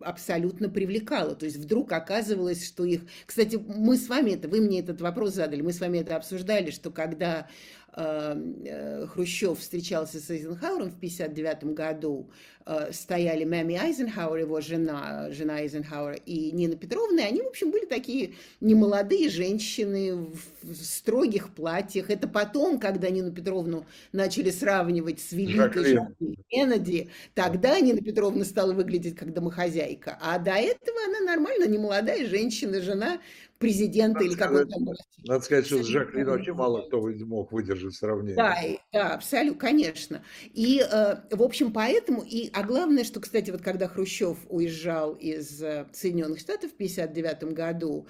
[0.00, 1.34] абсолютно привлекало.
[1.34, 3.02] То есть вдруг оказывалось, что их...
[3.26, 6.70] Кстати, мы с вами это, вы мне этот вопрос задали, мы с вами это обсуждали,
[6.70, 7.48] что когда
[7.92, 12.30] Хрущев встречался с Эйзенхауэром в 1959 году,
[12.66, 17.70] э, стояли Мэми Айзенхауэр, его жена, жена Айзенхауэра, и Нина Петровна, и они, в общем,
[17.70, 20.14] были такие немолодые женщины
[20.62, 22.10] в строгих платьях.
[22.10, 28.72] Это потом, когда Нину Петровну начали сравнивать с великой Жакой Кеннеди, тогда Нина Петровна стала
[28.72, 30.18] выглядеть как домохозяйка.
[30.20, 33.20] А до этого она нормально, немолодая женщина, жена
[33.60, 34.80] президента или какой то
[35.26, 38.34] Надо сказать, что с Жаклин вообще мало кто мог выдержать сравнение.
[38.34, 38.56] Да,
[38.90, 40.24] да, абсолютно, конечно.
[40.54, 45.62] И, э, в общем, поэтому, и, а главное, что, кстати, вот когда Хрущев уезжал из
[45.62, 48.08] э, Соединенных Штатов в 1959 году,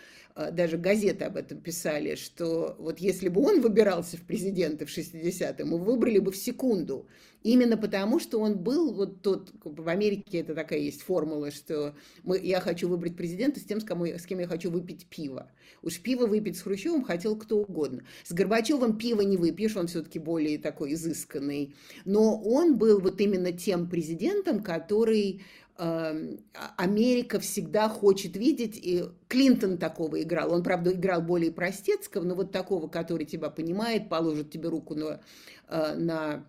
[0.52, 5.68] даже газеты об этом писали, что вот если бы он выбирался в президенты в 60-м,
[5.68, 7.06] мы выбрали бы в секунду.
[7.42, 12.38] Именно потому, что он был вот тот, в Америке это такая есть формула, что мы,
[12.38, 15.50] я хочу выбрать президента с тем, с, кому, с кем я хочу выпить пиво.
[15.82, 18.02] Уж пиво выпить с Хрущевым хотел кто угодно.
[18.24, 21.74] С Горбачевым пиво не выпьешь, он все-таки более такой изысканный.
[22.04, 25.40] Но он был вот именно тем президентом, который
[25.76, 30.52] Америка всегда хочет видеть, и Клинтон такого играл.
[30.52, 35.20] Он, правда, играл более простецкого, но вот такого, который тебя понимает, положит тебе руку на,
[35.68, 36.44] э, на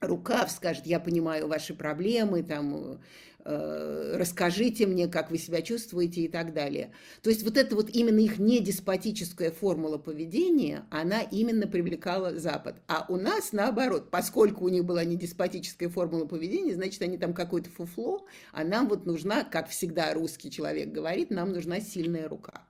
[0.00, 2.98] рукав, скажет, я понимаю ваши проблемы, там,
[3.46, 6.92] расскажите мне, как вы себя чувствуете и так далее.
[7.22, 12.76] То есть вот эта вот именно их недеспотическая формула поведения, она именно привлекала Запад.
[12.88, 17.70] А у нас наоборот, поскольку у них была недеспотическая формула поведения, значит, они там какое-то
[17.70, 22.66] фуфло, а нам вот нужна, как всегда русский человек говорит, нам нужна сильная рука.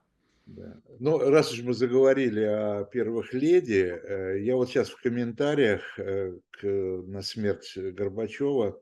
[0.47, 0.79] Да.
[0.99, 6.37] Ну, раз уж мы заговорили о первых леди, э, я вот сейчас в комментариях э,
[6.51, 8.73] к, на смерть Горбачева э,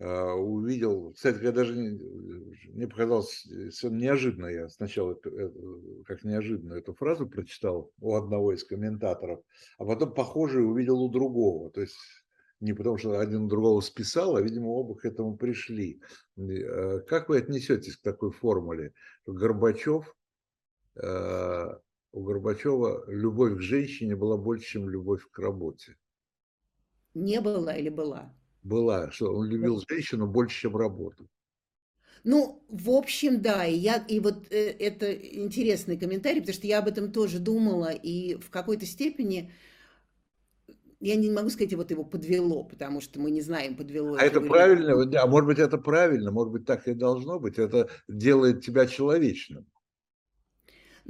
[0.00, 1.90] увидел, кстати, я даже не,
[2.72, 5.14] мне показалось совершенно неожиданно, я сначала
[6.06, 9.42] как неожиданно эту фразу прочитал у одного из комментаторов,
[9.76, 11.96] а потом похожую увидел у другого, то есть
[12.60, 16.00] не потому что один другого списал, а, видимо, оба к этому пришли.
[16.36, 18.94] Как вы отнесетесь к такой формуле?
[19.26, 20.14] Горбачев
[21.00, 21.74] Э,
[22.12, 25.96] у Горбачева любовь к женщине была больше, чем любовь к работе.
[27.14, 28.34] Не была или была?
[28.62, 31.28] Была, что он любил женщину больше, чем работу.
[32.24, 36.80] Ну, в общем, да, и я, и вот э, это интересный комментарий, потому что я
[36.80, 39.52] об этом тоже думала, и в какой-то степени
[41.00, 44.16] я не могу сказать, вот его подвело, потому что мы не знаем, подвело.
[44.18, 47.88] А это правильно, а может быть это правильно, может быть так и должно быть, это
[48.08, 49.66] делает тебя человечным.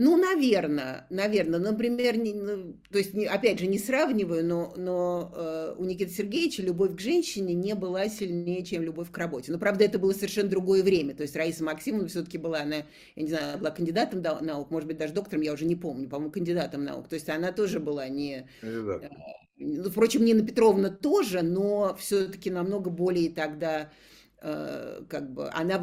[0.00, 1.58] Ну, наверное, наверное.
[1.58, 6.12] Например, не, ну, то есть, не, опять же, не сравниваю, но, но э, у Никиты
[6.12, 9.50] Сергеевича любовь к женщине не была сильнее, чем любовь к работе.
[9.50, 11.16] Но, правда, это было совершенно другое время.
[11.16, 12.76] То есть Раиса Максимовна все-таки была, она,
[13.16, 16.30] я не знаю, была кандидатом наук, может быть, даже доктором, я уже не помню, по-моему,
[16.30, 17.08] кандидатом наук.
[17.08, 18.48] То есть она тоже была не...
[18.62, 19.08] Э,
[19.56, 23.90] ну, впрочем, Нина Петровна тоже, но все-таки намного более тогда
[24.40, 25.80] э, как бы она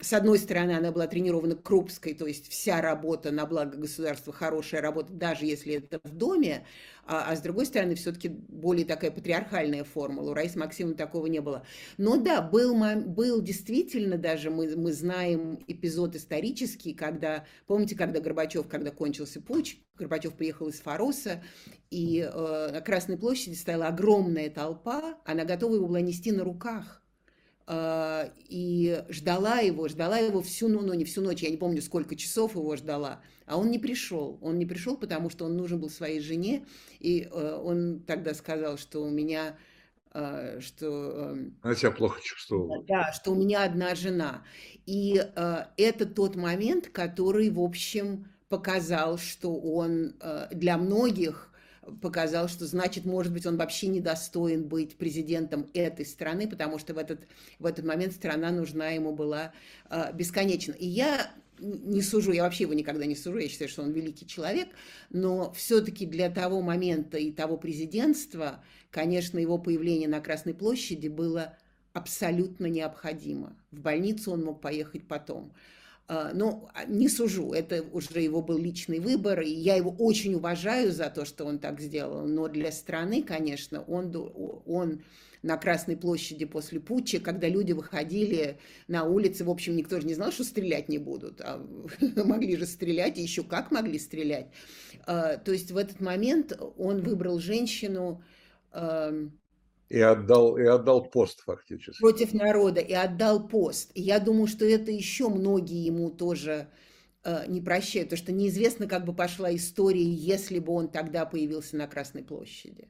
[0.00, 4.80] с одной стороны, она была тренирована Крупской, то есть вся работа на благо государства, хорошая
[4.80, 6.64] работа, даже если это в доме,
[7.04, 10.30] а, а с другой стороны, все-таки более такая патриархальная формула.
[10.30, 11.66] У Раисы Максимовны такого не было.
[11.96, 18.68] Но да, был, был действительно даже, мы, мы знаем эпизод исторический, когда, помните, когда Горбачев,
[18.68, 21.42] когда кончился путь, Горбачев приехал из Фароса,
[21.90, 27.02] и э, на Красной площади стояла огромная толпа, она готова его была нести на руках
[27.70, 32.16] и ждала его, ждала его всю, ну, ну не всю ночь, я не помню, сколько
[32.16, 34.38] часов его ждала, а он не пришел.
[34.42, 36.66] Он не пришел, потому что он нужен был своей жене,
[37.00, 39.56] и э, он тогда сказал, что у меня
[40.12, 41.32] э, что...
[41.32, 42.84] Эм, Она себя плохо чувствовала.
[42.84, 44.44] Да, что у меня одна жена.
[44.84, 50.14] И э, это тот момент, который, в общем, показал, что он
[50.50, 51.47] для многих
[52.00, 56.94] показал, что значит, может быть, он вообще не достоин быть президентом этой страны, потому что
[56.94, 57.20] в этот,
[57.58, 59.52] в этот момент страна нужна ему была
[59.90, 60.72] э, бесконечно.
[60.72, 64.26] И я не сужу, я вообще его никогда не сужу, я считаю, что он великий
[64.26, 64.68] человек,
[65.10, 71.56] но все-таки для того момента и того президентства, конечно, его появление на Красной площади было
[71.92, 73.56] абсолютно необходимо.
[73.70, 75.52] В больницу он мог поехать потом.
[76.10, 80.34] А, ну, а, не сужу, это уже его был личный выбор, и я его очень
[80.34, 84.14] уважаю за то, что он так сделал, но для страны, конечно, он,
[84.64, 85.02] он
[85.42, 88.56] на Красной площади после путча, когда люди выходили
[88.88, 91.62] на улицы, в общем, никто же не знал, что стрелять не будут, а
[92.24, 94.46] могли же стрелять, и еще как могли стрелять.
[95.04, 98.22] А, то есть в этот момент он выбрал женщину,
[99.88, 102.00] и отдал, и отдал пост фактически.
[102.00, 103.90] Против народа, и отдал пост.
[103.94, 106.68] И я думаю, что это еще многие ему тоже
[107.24, 111.76] э, не прощают, потому что неизвестно, как бы пошла история, если бы он тогда появился
[111.76, 112.88] на Красной площади.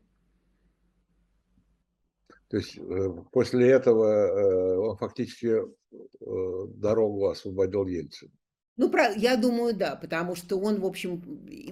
[2.48, 8.32] То есть э, после этого э, он фактически э, дорогу освободил Ельцин.
[8.78, 11.20] Ну, про, я думаю, да, потому что он, в общем,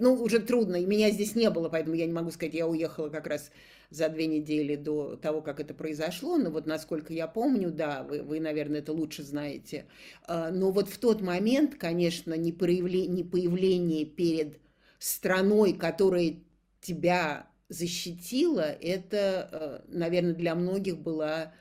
[0.01, 3.29] ну, уже трудно, меня здесь не было, поэтому я не могу сказать, я уехала как
[3.29, 3.53] раз
[3.91, 8.23] за две недели до того, как это произошло, но вот насколько я помню, да, вы,
[8.23, 9.87] вы наверное, это лучше знаете,
[10.27, 14.59] а, но вот в тот момент, конечно, не, проявление, не появление перед
[14.99, 16.35] страной, которая
[16.81, 21.53] тебя защитила, это, а, наверное, для многих было,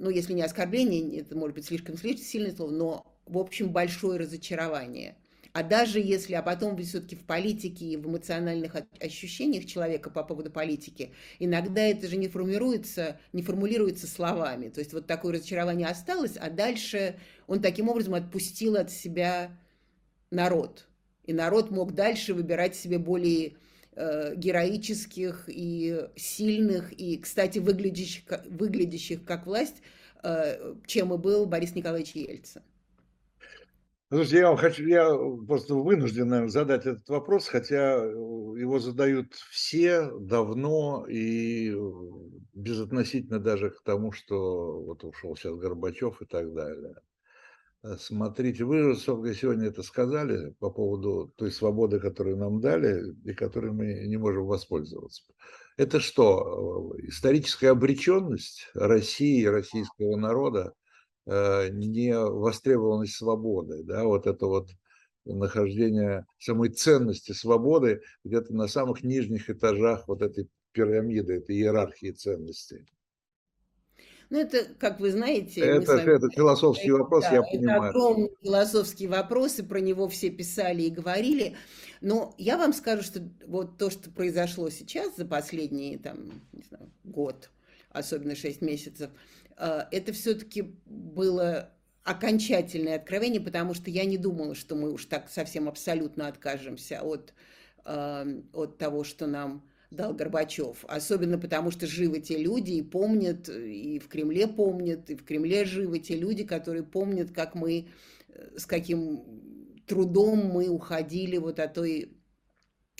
[0.00, 4.18] ну, если не оскорбление, это может быть слишком, слишком сильное слово, но в общем, большое
[4.18, 5.16] разочарование.
[5.52, 10.50] А даже если, а потом все-таки в политике и в эмоциональных ощущениях человека по поводу
[10.50, 14.70] политики, иногда это же не формируется, не формулируется словами.
[14.70, 17.16] То есть вот такое разочарование осталось, а дальше
[17.46, 19.50] он таким образом отпустил от себя
[20.30, 20.86] народ.
[21.24, 23.52] И народ мог дальше выбирать себе более
[23.94, 29.82] э, героических и сильных, и, кстати, выглядящих, выглядящих как власть,
[30.22, 32.62] э, чем и был Борис Николаевич Ельцин.
[34.12, 35.08] Слушайте, я вам хочу, я
[35.46, 41.74] просто вынужден, задать этот вопрос, хотя э, его задают все давно и
[42.52, 46.96] безотносительно даже к тому, что вот ушел сейчас Горбачев и так далее.
[47.82, 53.72] Э, смотрите, вы сегодня это сказали по поводу той свободы, которую нам дали и которой
[53.72, 55.22] мы не можем воспользоваться.
[55.78, 60.74] Это что, э, историческая обреченность России и российского народа
[61.24, 64.70] Э, не востребованность свободы, да, вот это вот
[65.24, 72.86] нахождение самой ценности свободы где-то на самых нижних этажах вот этой пирамиды, этой иерархии ценностей.
[74.30, 75.60] Ну, это, как вы знаете...
[75.60, 77.82] Это, вами, это философский это, вопрос, да, я это понимаю.
[77.82, 81.54] Это огромный философский вопрос, и про него все писали и говорили.
[82.00, 86.90] Но я вам скажу, что вот то, что произошло сейчас за последний там, не знаю,
[87.04, 87.50] год,
[87.90, 89.10] особенно 6 месяцев,
[89.56, 91.72] это все-таки было
[92.04, 97.32] окончательное откровение, потому что я не думала, что мы уж так совсем абсолютно откажемся от,
[97.84, 100.84] а, от того, что нам дал Горбачев.
[100.88, 105.64] Особенно потому, что живы те люди и помнят, и в Кремле помнят, и в Кремле
[105.64, 107.88] живы те люди, которые помнят, как мы,
[108.28, 109.22] э, с каким
[109.86, 112.16] трудом мы уходили вот от той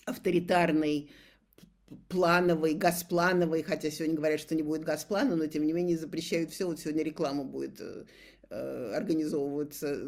[0.05, 1.11] авторитарной
[2.09, 6.67] плановой, газплановой, хотя сегодня говорят, что не будет газплана, но тем не менее запрещают все.
[6.67, 8.05] Вот сегодня реклама будет э,
[8.51, 9.99] э организовываться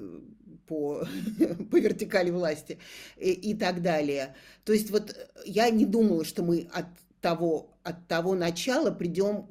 [0.66, 1.06] по,
[1.70, 2.78] по вертикали власти
[3.16, 4.34] и, и так далее.
[4.64, 6.86] То есть вот я не думала, что мы от
[7.20, 9.46] того, от того начала придем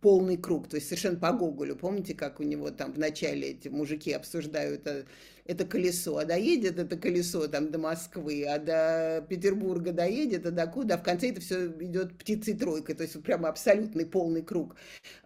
[0.00, 1.76] полный круг, то есть совершенно по Гоголю.
[1.76, 5.04] Помните, как у него там в начале эти мужики обсуждают э,
[5.44, 10.66] это колесо, а доедет это колесо там до Москвы, а до Петербурга доедет, а до
[10.66, 10.94] куда?
[10.94, 14.76] А в конце это все идет птицей тройкой, то есть прямо абсолютный полный круг,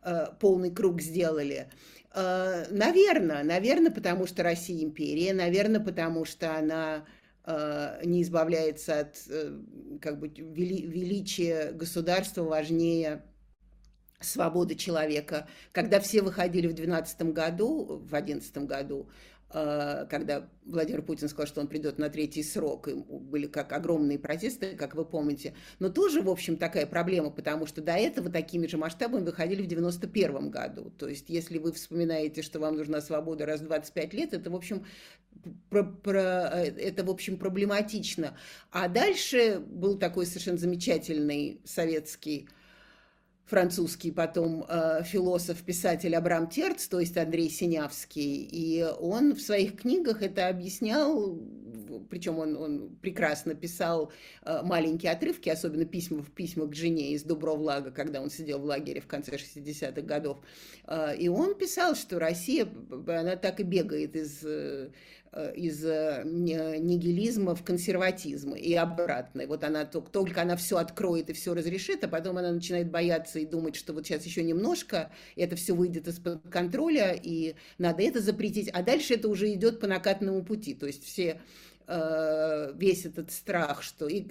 [0.03, 1.69] э, полный круг сделали.
[2.15, 7.05] Э, наверное, наверное, потому что Россия империя, наверное, потому что она
[7.45, 9.17] э, не избавляется от
[10.01, 13.23] как бы вели, величия государства важнее
[14.21, 15.47] свободы человека.
[15.73, 19.11] Когда все выходили в 2012 году, в 2011 году,
[19.49, 24.75] когда Владимир Путин сказал, что он придет на третий срок, и были как огромные протесты,
[24.75, 28.77] как вы помните, но тоже, в общем, такая проблема, потому что до этого такими же
[28.77, 30.91] масштабами выходили в 91 году.
[30.99, 34.57] То есть, если вы вспоминаете, что вам нужна свобода раз в 25 лет, это, в
[34.57, 34.85] общем,
[35.71, 36.21] про, про,
[36.65, 38.37] это, в общем, проблематично.
[38.73, 42.49] А дальше был такой совершенно замечательный советский
[43.47, 49.81] французский потом э, философ, писатель Абрам Терц, то есть Андрей Синявский, и он в своих
[49.81, 51.39] книгах это объяснял
[52.09, 57.23] причем он, он прекрасно писал э, маленькие отрывки, особенно письма в письма к жене из
[57.23, 60.39] Дубровлага, когда он сидел в лагере в конце 60-х годов.
[60.87, 62.69] Э, и он писал, что Россия,
[63.07, 64.45] она так и бегает из
[65.37, 69.43] Э, из нигилизма в консерватизм и обратно.
[69.43, 73.39] И вот она только она все откроет и все разрешит, а потом она начинает бояться
[73.39, 78.21] и думать, что вот сейчас еще немножко, это все выйдет из-под контроля, и надо это
[78.21, 78.71] запретить.
[78.71, 80.73] А дальше это уже идет по накатному пути.
[80.73, 81.39] То есть все
[81.89, 84.27] Э, весь этот страх, что, и,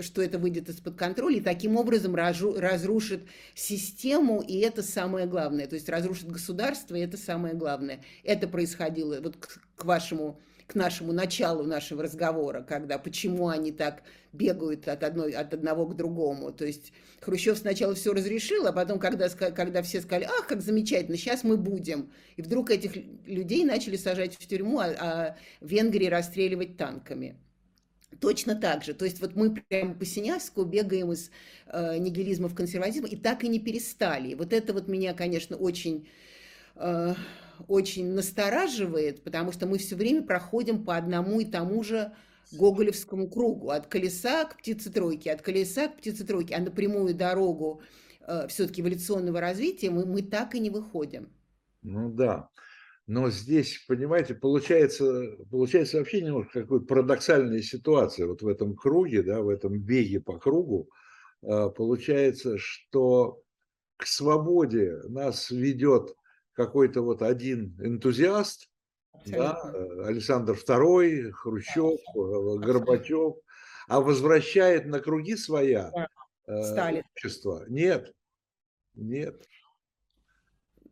[0.00, 3.20] что это выйдет из-под контроля, и таким образом разрушит
[3.54, 5.66] систему, и это самое главное.
[5.66, 8.00] То есть разрушит государство, и это самое главное.
[8.24, 14.02] Это происходило вот к, к вашему к нашему началу нашего разговора, когда почему они так
[14.32, 16.52] бегают от, одной, от одного к другому.
[16.52, 21.16] То есть Хрущев сначала все разрешил, а потом, когда, когда все сказали, ах, как замечательно,
[21.16, 22.12] сейчас мы будем.
[22.36, 22.96] И вдруг этих
[23.26, 27.36] людей начали сажать в тюрьму, а, а Венгрии расстреливать танками.
[28.20, 28.94] Точно так же.
[28.94, 31.30] То есть вот мы прямо по Синявску бегаем из
[31.66, 34.34] э, нигилизма в консерватизм и так и не перестали.
[34.34, 36.08] вот это вот меня, конечно, очень...
[36.76, 37.14] Э,
[37.68, 42.12] очень настораживает, потому что мы все время проходим по одному и тому же
[42.52, 47.82] Гоголевскому кругу, от колеса к птицетройке, от колеса к птицетройке, а на прямую дорогу
[48.20, 51.32] э, все-таки эволюционного развития мы, мы так и не выходим.
[51.82, 52.48] Ну да,
[53.06, 59.42] но здесь, понимаете, получается, получается вообще немножко какая парадоксальная ситуация вот в этом круге, да,
[59.42, 60.88] в этом беге по кругу.
[61.42, 63.42] Э, получается, что
[63.96, 66.16] к свободе нас ведет
[66.56, 68.68] какой-то вот один энтузиаст,
[69.26, 72.64] да, э, Александр II, Хрущев, Абсолютно.
[72.64, 73.36] Э, Горбачев,
[73.88, 75.92] а возвращает на круги своя
[76.46, 77.02] э, Сталин.
[77.12, 77.64] общество.
[77.68, 78.12] Нет,
[78.94, 79.46] нет.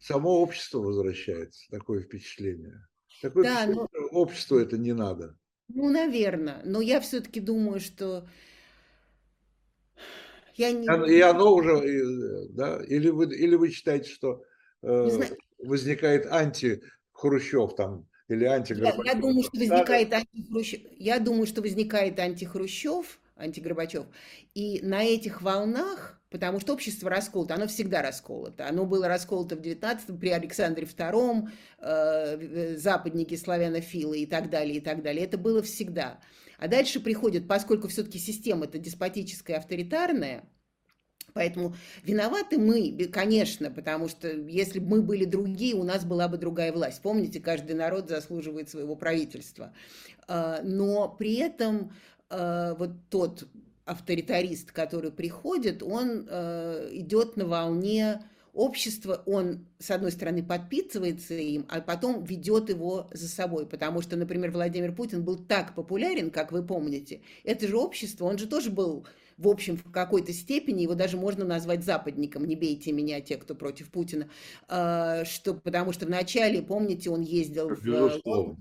[0.01, 2.87] Само общество возвращается, такое впечатление.
[3.23, 4.19] Такое да, впечатление, но...
[4.19, 5.39] обществу это не надо.
[5.69, 6.61] Ну, наверное.
[6.65, 8.29] Но я все-таки думаю, что
[10.57, 10.87] я не...
[11.11, 14.45] И оно уже, да, или вы, или вы считаете, что
[14.83, 15.09] э,
[15.67, 19.05] возникает анти-Хрущев там или антигорбачев.
[19.05, 20.81] Я, я думаю, что возникает антихрущев.
[20.99, 24.07] Я думаю, что возникает антихрущев, антигорбачев.
[24.55, 28.67] И на этих волнах, потому что общество расколото, оно всегда расколото.
[28.67, 31.49] Оно было расколото в 19 при Александре II,
[31.79, 35.25] э, западники, славянофилы и так далее, и так далее.
[35.25, 36.21] Это было всегда.
[36.59, 40.45] А дальше приходит, поскольку все-таки система это деспотическая, авторитарная,
[41.35, 41.75] Поэтому
[42.05, 46.73] виноваты мы, конечно, потому что если бы мы были другие, у нас была бы другая
[46.73, 47.03] власть.
[47.03, 49.73] Помните, каждый народ заслуживает своего правительства.
[50.29, 51.93] А, но при этом
[52.31, 53.49] а, вот тот
[53.85, 58.23] авторитарист, который приходит, он а, идет на волне
[58.53, 63.67] общества, он, с одной стороны, подпитывается им, а потом ведет его за собой.
[63.67, 67.23] Потому что, например, Владимир Путин был так популярен, как вы помните.
[67.43, 69.05] Это же общество, он же тоже был
[69.37, 73.55] в общем, в какой-то степени его даже можно назвать западником, не бейте меня, те, кто
[73.55, 74.29] против Путина,
[74.69, 78.57] а, что, потому что вначале, помните, он ездил в,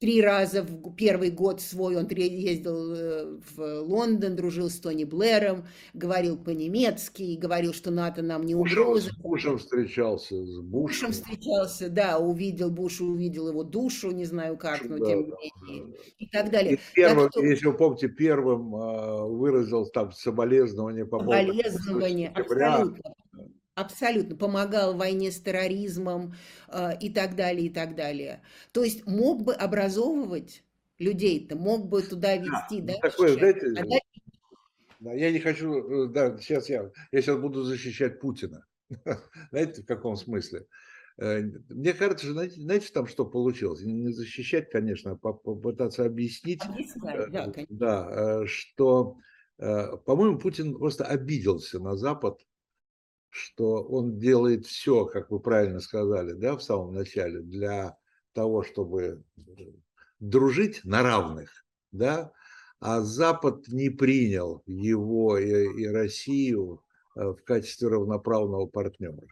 [0.00, 5.66] три раза в первый год свой, он ездил э, в Лондон, дружил с Тони Блэром,
[5.94, 9.10] говорил по-немецки, говорил, что НАТО нам не угроза.
[9.10, 10.70] С Бушем встречался, с Бушем.
[10.70, 15.52] Бушем встречался, да, увидел Буш, увидел его душу, не знаю как, но да, тем не
[15.66, 15.98] менее, да.
[16.18, 16.74] и так далее.
[16.74, 17.44] И первым, так что...
[17.44, 21.52] если вы помните, первым а, выразил там соболезнования по поводу...
[21.52, 23.14] Соболезнования, абсолютно.
[23.78, 24.34] Абсолютно.
[24.34, 26.34] Помогал в войне с терроризмом
[26.68, 28.42] э, и так далее, и так далее.
[28.72, 30.64] То есть мог бы образовывать
[30.98, 32.80] людей-то, мог бы туда вести.
[32.80, 33.08] Да, да?
[33.08, 34.00] Такое, знаете, а дальше...
[34.98, 38.66] да, я не хочу, э, да, сейчас я, я сейчас буду защищать Путина.
[39.52, 40.66] Знаете, в каком смысле?
[41.18, 43.82] Э, мне кажется, знаете, знаете, там что получилось?
[43.82, 49.20] Не защищать, конечно, а попытаться объяснить, Объяснять, да, да, что Э,
[49.58, 52.46] по-моему, Путин просто обиделся на Запад,
[53.30, 57.96] что он делает все, как вы правильно сказали, да, в самом начале, для
[58.32, 59.24] того, чтобы
[60.20, 62.32] дружить на равных, да,
[62.80, 66.84] а Запад не принял его и, и Россию
[67.16, 69.26] э, в качестве равноправного партнера.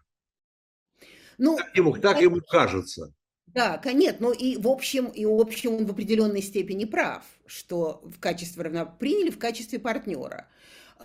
[1.38, 3.14] Ну, так ему, так ему кажется.
[3.46, 8.02] Да, нет, но и в общем, и в общем он в определенной степени прав, что
[8.04, 10.48] в качестве равно приняли в качестве партнера.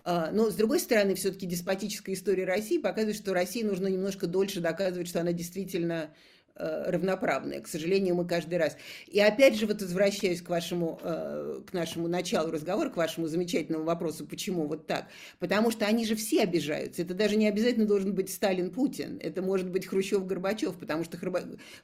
[0.04, 4.60] А, но, с другой стороны, все-таки деспотическая история России показывает, что России нужно немножко дольше
[4.60, 6.14] доказывать, что она действительно
[6.56, 7.62] Э, равноправная.
[7.62, 8.76] К сожалению, мы каждый раз.
[9.08, 13.86] И опять же, вот возвращаюсь к вашему, э, к нашему началу разговора, к вашему замечательному
[13.86, 15.08] вопросу, почему вот так.
[15.40, 17.04] Потому что они же все обижаются.
[17.04, 19.20] Это даже не обязательно должен быть Сталин-Pутин.
[19.22, 21.18] Это может быть Хрущев-Горбачев, потому что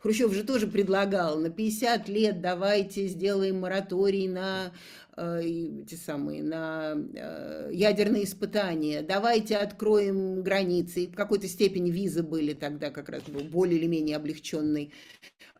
[0.02, 4.74] Хрущев же тоже предлагал на 50 лет давайте сделаем мораторий на
[5.18, 11.08] эти самые, на э, ядерные испытания, давайте откроем границы.
[11.08, 14.94] В какой-то степени визы были тогда как раз был более или менее облегченный,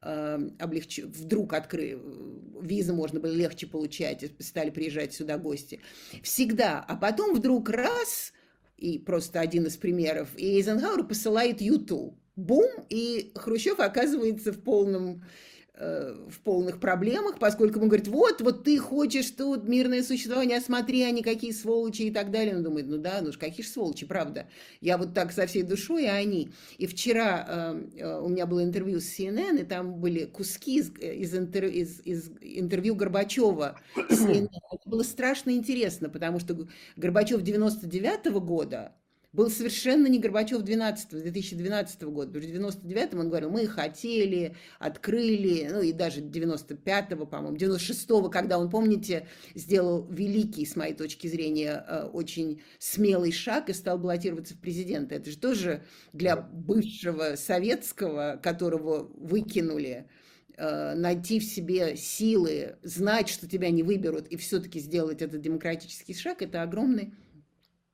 [0.04, 1.00] э, облегч...
[1.00, 2.00] вдруг открыли,
[2.62, 5.80] визы можно было легче получать, стали приезжать сюда гости.
[6.22, 6.86] Всегда.
[6.88, 8.34] А потом вдруг раз,
[8.78, 12.20] и просто один из примеров, и Эйзенхауэр посылает Юту.
[12.36, 18.64] Бум, и Хрущев оказывается в полном Э, в полных проблемах, поскольку ему говорит, вот, вот
[18.64, 22.56] ты хочешь тут мирное существование, а смотри, они какие сволочи и так далее.
[22.56, 24.48] Он думает, ну да, ну ж какие же сволочи, правда.
[24.82, 26.50] Я вот так со всей душой, а они.
[26.80, 30.92] И вчера э, э у меня было интервью с CNN, и там были куски из,
[31.00, 34.48] из, интер, из, из интервью Горбачева CNN.
[34.72, 38.94] Это было страшно интересно, потому что Горбачев 99 -го года
[39.34, 44.56] был совершенно не Горбачев 12 2012 года, потому что в 99-м он говорил, мы хотели,
[44.80, 51.28] открыли, ну и даже 95-го, по-моему, 96-го, когда он, помните, сделал великий, с моей точки
[51.28, 55.16] зрения, э, очень смелый шаг и стал баллотироваться в президенты.
[55.16, 60.08] Это же тоже для бывшего советского, которого выкинули,
[60.56, 66.14] э, найти в себе силы, знать, что тебя не выберут, и все-таки сделать этот демократический
[66.14, 67.14] шаг, это огромный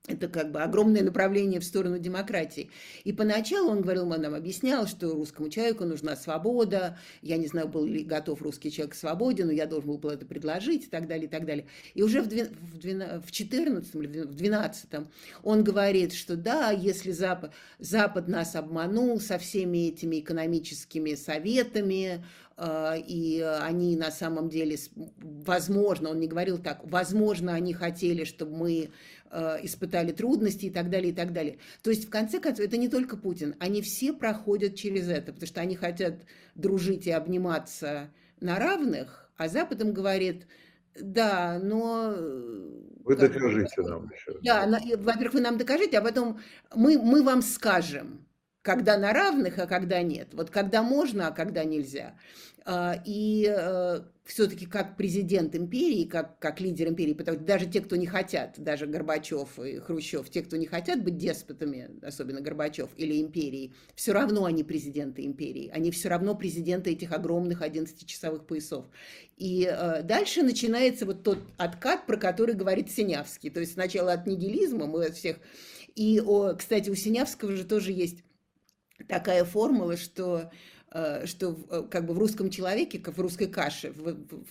[0.06, 2.70] это как бы огромное направление в сторону демократии.
[3.06, 6.98] И поначалу он говорил, он нам объяснял, что русскому человеку нужна свобода.
[7.22, 10.26] Я не знаю, был ли готов русский человек к свободе, но я должен был это
[10.26, 11.68] предложить и так далее, и так далее.
[11.94, 14.90] И уже в, 12, в 14 или в 12
[15.42, 22.26] он говорит, что да, если Запад, Запад нас обманул со всеми этими экономическими советами,
[22.56, 24.78] а, и они на самом деле,
[25.18, 28.90] возможно, он не говорил так, возможно, они хотели, чтобы мы
[29.62, 31.58] испытали трудности и так далее, и так далее.
[31.82, 35.48] То есть, в конце концов, это не только Путин, они все проходят через это, потому
[35.48, 36.22] что они хотят
[36.56, 40.46] дружить и обниматься на равных, а Запад им говорит,
[41.00, 42.16] да, но...
[43.04, 44.40] Вы докажите нам еще.
[44.44, 44.68] Да,
[44.98, 46.40] во-первых, вы нам докажите, а потом
[46.76, 48.26] мы, мы вам скажем
[48.64, 50.30] когда на равных, а когда нет.
[50.34, 52.16] Вот когда можно, а когда нельзя.
[52.66, 57.82] А, и э, все-таки как президент империи, как, как лидер империи, потому что даже те,
[57.82, 62.90] кто не хотят, даже Горбачев и Хрущев, те, кто не хотят быть деспотами, особенно Горбачев
[62.96, 68.86] или империей, все равно они президенты империи, они все равно президенты этих огромных 11-часовых поясов.
[69.36, 73.50] И э, дальше начинается вот тот откат, про который говорит Синявский.
[73.50, 75.38] То есть сначала от нигилизма мы всех...
[75.96, 78.24] И, о, кстати, у Синявского же тоже есть
[79.08, 80.52] такая формула, что
[80.92, 83.94] э, что э, как бы в русском человеке, как в русской каше,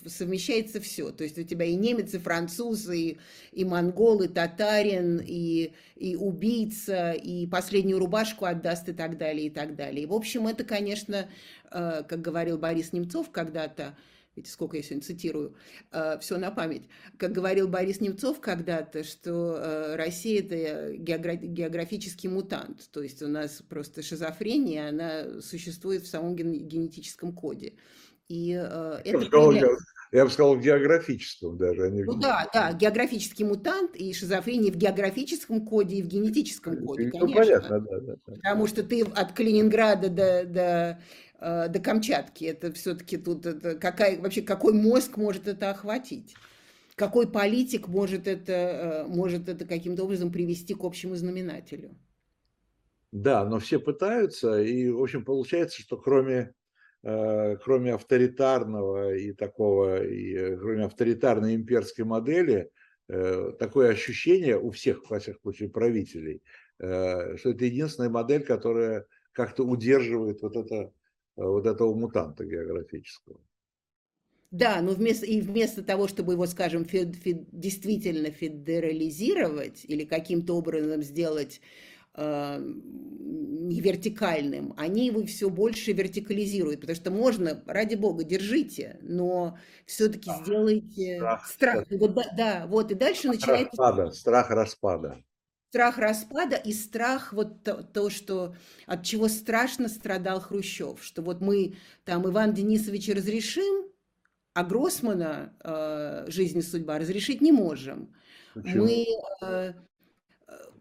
[0.05, 1.11] совмещается все.
[1.11, 3.17] То есть у тебя и немец, и француз, и,
[3.51, 9.49] и монгол, и татарин, и, и убийца, и последнюю рубашку отдаст, и так далее, и
[9.49, 10.03] так далее.
[10.03, 11.29] И, в общем, это, конечно,
[11.71, 13.95] э, как говорил Борис Немцов когда-то,
[14.35, 15.55] ведь сколько я сегодня цитирую,
[15.91, 16.83] э, все на память.
[17.17, 23.61] Как говорил Борис Немцов когда-то, что э, Россия– это географический мутант, то есть у нас
[23.67, 27.73] просто шизофрения, она существует в самом генетическом коде.
[28.29, 29.67] И э, это я, сказал, я,
[30.11, 31.83] я бы сказал, в географическом даже.
[31.83, 36.85] А не ну да, да, географический мутант и шизофрения в географическом коде и в генетическом
[36.85, 37.35] коде, ну, конечно.
[37.37, 38.33] Понятно, да, да, да.
[38.35, 40.99] Потому что ты от Калининграда до, до
[41.43, 42.45] Э, до Камчатки.
[42.45, 46.35] Это все-таки тут это какая, вообще какой мозг может это охватить?
[46.95, 51.97] Какой политик может это, э, может это каким-то образом привести к общему знаменателю?
[53.11, 56.53] Да, но все пытаются, и, в общем, получается, что кроме,
[57.03, 62.69] э, кроме авторитарного и такого, и, кроме авторитарной имперской модели,
[63.59, 66.41] такое ощущение у всех, во всяком случае, правителей,
[66.77, 70.93] что это единственная модель, которая как-то удерживает вот это
[71.35, 73.39] вот этого мутанта географического.
[74.51, 80.55] Да, но вместо, и вместо того, чтобы его, скажем, фед, фед, действительно федерализировать или каким-то
[80.55, 81.59] образом сделать
[82.13, 89.57] э, не вертикальным, они его все больше вертикализируют, потому что можно, ради бога, держите, но
[89.87, 91.47] все-таки сделайте страх.
[91.47, 91.85] страх.
[91.89, 93.77] Вот, да, да, вот и дальше страх начинается...
[93.81, 95.23] Распада, страх распада
[95.73, 98.55] страх распада и страх вот то, то, что
[98.85, 103.87] от чего страшно страдал Хрущев, что вот мы там Иван Денисовича разрешим,
[104.53, 108.13] а Гроссмана э, «Жизнь и судьба» разрешить не можем.
[108.53, 108.83] Почему?
[108.83, 109.07] Мы
[109.41, 109.73] э,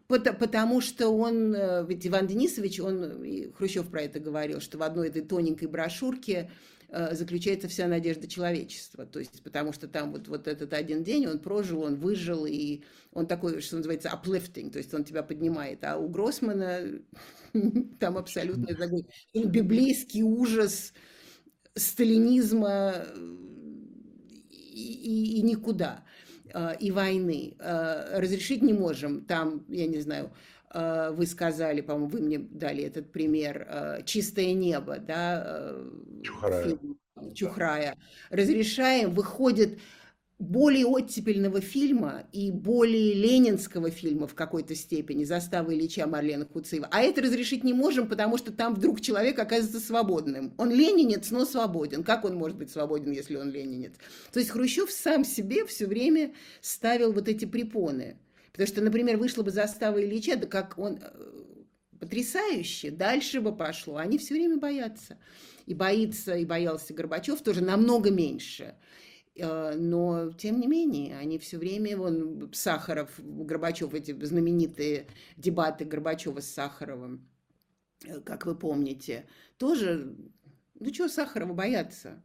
[0.09, 3.25] потому что он, э, ведь Иван Денисович, он,
[3.57, 6.51] Хрущев про это говорил, что в одной этой тоненькой брошюрке
[7.13, 9.07] заключается вся надежда человечества.
[9.07, 12.83] То есть, потому что там вот, вот этот один день он прожил, он выжил, и
[13.13, 15.85] он такой, что называется, uplifting, то есть он тебя поднимает.
[15.85, 17.01] А у Гроссмана
[17.99, 20.93] там абсолютно такой библейский ужас
[21.75, 23.07] сталинизма
[24.51, 26.05] и, и, и никуда.
[26.55, 29.25] Э, и войны э, разрешить не можем.
[29.25, 34.99] Там, я не знаю, э, вы сказали, по-моему, вы мне дали этот пример, «Чистое небо»,
[34.99, 35.77] да?
[36.23, 36.65] Чухрая.
[36.65, 36.99] Фильм,
[37.35, 37.97] Чухрая.
[38.31, 39.79] Разрешаем, выходит
[40.39, 46.89] более оттепельного фильма и более ленинского фильма в какой-то степени «Застава Ильича» Марлена Куцеева.
[46.91, 50.53] А это разрешить не можем, потому что там вдруг человек оказывается свободным.
[50.59, 52.03] Он ленинец, но свободен.
[52.03, 53.93] Как он может быть свободен, если он ленинец?
[54.33, 58.17] То есть Хрущев сам себе все время ставил вот эти препоны.
[58.53, 61.55] Потому что, например, вышла бы «Застава Ильича», да как он э,
[61.99, 63.97] потрясающе, дальше бы пошло.
[63.97, 65.19] Они все время боятся.
[65.67, 68.77] И боится, и боялся Горбачев тоже намного меньше.
[69.35, 76.41] Э, но, тем не менее, они все время, вон, Сахаров, Горбачев, эти знаменитые дебаты Горбачева
[76.41, 77.29] с Сахаровым,
[78.05, 79.27] э, как вы помните,
[79.57, 80.15] тоже,
[80.79, 82.23] ну чего Сахарова бояться?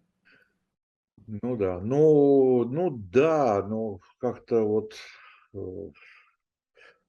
[1.27, 4.93] Ну да, ну, ну да, ну как-то вот,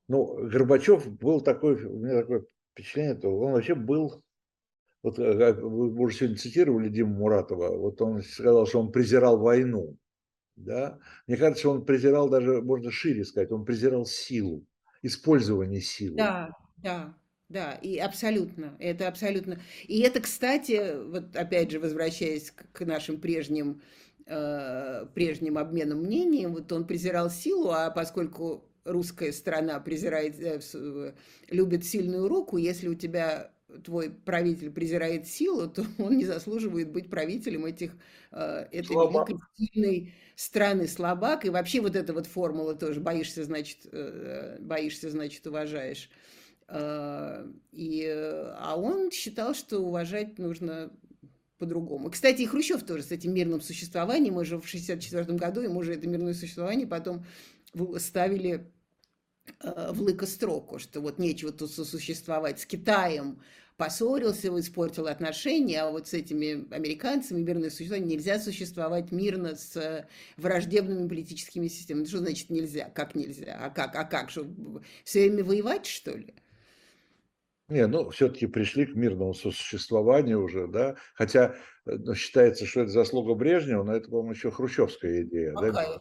[0.08, 4.22] ну Горбачев был такой, у меня такое впечатление, он вообще был
[5.02, 9.96] вот э, вы уже сегодня цитировали Диму Муратова, вот он сказал, что он презирал войну.
[10.56, 10.98] Да?
[11.26, 14.66] Мне кажется, он презирал даже, можно шире сказать, он презирал силу,
[15.02, 16.16] использование силы.
[16.16, 17.14] Да, да,
[17.48, 19.60] да, и абсолютно, это абсолютно.
[19.86, 23.82] И это, кстати, вот опять же, возвращаясь к нашим прежним,
[24.26, 31.14] э, прежним обменам мнением, вот он презирал силу, а поскольку русская страна презирает, э,
[31.50, 33.50] любит сильную руку, если у тебя
[33.84, 37.92] твой правитель презирает силу, то он не заслуживает быть правителем этих,
[38.32, 39.28] э, этой слабак.
[39.28, 41.44] великой сильной страны слабак.
[41.44, 46.08] И вообще вот эта вот формула тоже боишься, значит, э, боишься, значит, уважаешь.
[46.68, 50.90] Э, и, а он считал, что уважать нужно
[51.58, 52.10] по-другому.
[52.10, 55.92] Кстати, и Хрущев тоже с этим мирным существованием, мы же в 1964 году ему же
[55.92, 57.24] это мирное существование потом
[57.98, 58.72] ставили
[59.60, 63.40] Э, в лыкостроку, что вот нечего тут сосуществовать с Китаем,
[63.76, 70.06] поссорился, испортил отношения, а вот с этими американцами мирное существование нельзя существовать мирно с
[70.36, 72.04] враждебными политическими системами.
[72.04, 72.90] Что значит нельзя?
[72.90, 73.58] Как нельзя?
[73.60, 73.94] А как?
[73.94, 74.30] А как?
[74.30, 74.46] Что,
[75.04, 76.34] все время воевать, что ли?
[77.68, 81.54] Не, ну, все-таки пришли к мирному сосуществованию уже, да, хотя
[81.98, 85.54] ну, считается, что это заслуга Брежнева, но это, по-моему, еще хрущевская идея.
[85.54, 85.68] Да?
[85.68, 86.00] Это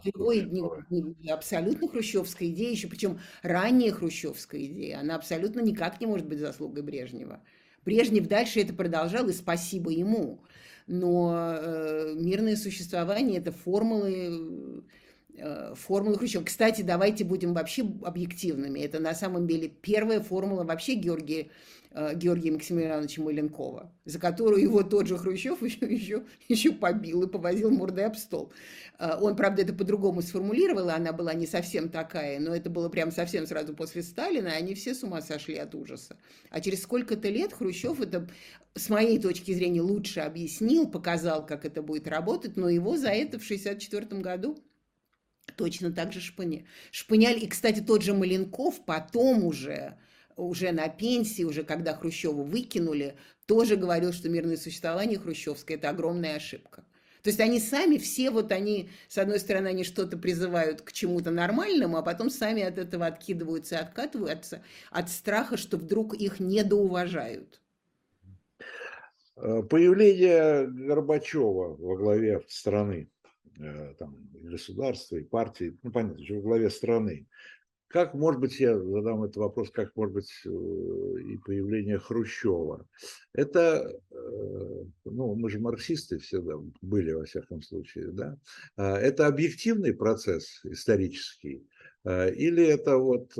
[0.89, 6.27] не, не, абсолютно хрущевская идея, еще причем ранняя хрущевская идея, она абсолютно никак не может
[6.27, 7.41] быть заслугой Брежнева.
[7.85, 10.43] Брежнев дальше это продолжал, и спасибо ему.
[10.87, 14.83] Но э, мирное существование– это формулы
[15.75, 16.43] формулы Хрущева.
[16.43, 18.79] Кстати, давайте будем вообще объективными.
[18.79, 21.49] Это на самом деле первая формула вообще Георгия,
[21.91, 27.27] э, Георгия Максимилиановича Маленкова, за которую его тот же Хрущев еще, еще, еще побил и
[27.27, 28.51] повозил мордой об стол.
[28.99, 33.11] Э, он, правда, это по-другому сформулировал, она была не совсем такая, но это было прям
[33.11, 36.17] совсем сразу после Сталина, и они все с ума сошли от ужаса.
[36.49, 38.27] А через сколько-то лет Хрущев это,
[38.75, 43.39] с моей точки зрения, лучше объяснил, показал, как это будет работать, но его за это
[43.39, 44.57] в 1964 году
[45.57, 46.65] Точно так же Шпыня.
[46.91, 49.97] Шпыняль, и, кстати, тот же Маленков потом уже,
[50.35, 56.35] уже на пенсии, уже когда Хрущева выкинули, тоже говорил, что мирное существование хрущевское– это огромная
[56.35, 56.85] ошибка.
[57.23, 61.31] То есть они сами все, вот они, с одной стороны, они что-то призывают к чему-то
[61.31, 67.59] нормальному, а потом сами от этого откидываются откатываются от страха, что вдруг их недоуважают.
[69.35, 73.09] Появление Горбачева во главе страны
[73.59, 77.25] Э, там, государства, и партии, ну, понятно, что во главе страны.
[77.87, 82.87] Как, может быть, я задам этот вопрос, как, может быть, э, и появление Хрущева.
[83.33, 88.37] Это, э, ну, мы же марксисты все да, были, во всяком случае, да.
[88.75, 91.65] А это объективный процесс исторический,
[92.05, 93.33] или это вот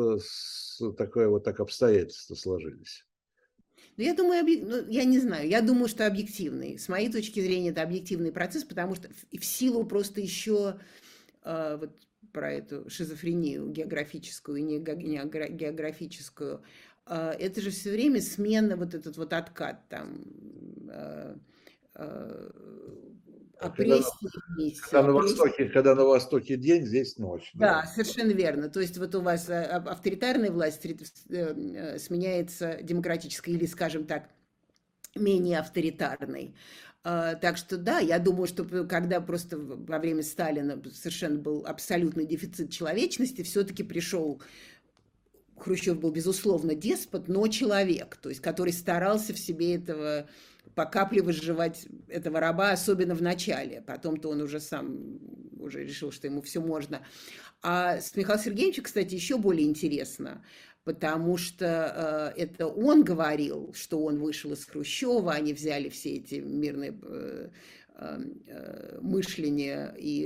[0.98, 3.07] такое вот так обстоятельства сложились?
[3.98, 6.78] Ну, я думаю, ну, я не знаю, я думаю, что объективный.
[6.78, 10.80] С моей точки зрения, это объективный процесс, потому что в, силу просто еще
[11.44, 11.98] э, вот
[12.32, 16.62] про эту шизофрению географическую и не географическую,
[17.08, 20.24] э, это же все время смена, вот этот вот откат там,
[20.90, 21.36] э,
[23.60, 24.04] апрель
[24.90, 27.52] когда, на Востоке, когда на Востоке день, здесь ночь.
[27.54, 28.70] Да, да, совершенно верно.
[28.70, 34.30] То есть вот у вас э, авторитарная власть сменяется демократической или, скажем так,
[35.16, 36.56] менее авторитарной.
[37.04, 42.26] А, так что да, я думаю, что когда просто во время Сталина совершенно был абсолютный
[42.26, 44.42] дефицит человечности, все-таки пришел
[45.58, 50.28] Хрущев был, безусловно, деспот, но человек, то есть который старался в себе этого
[50.76, 53.82] по капле выживать этого раба, особенно в начале.
[53.82, 55.20] Потом-то он уже сам
[55.60, 57.02] уже решил, что ему все можно.
[57.62, 60.44] А с Михаилом Сергеевичем, кстати, еще более интересно
[60.88, 66.36] потому что э, это он говорил, что он вышел из Хрущева, они взяли все эти
[66.36, 67.50] мирные э,
[68.00, 70.24] э, мышление и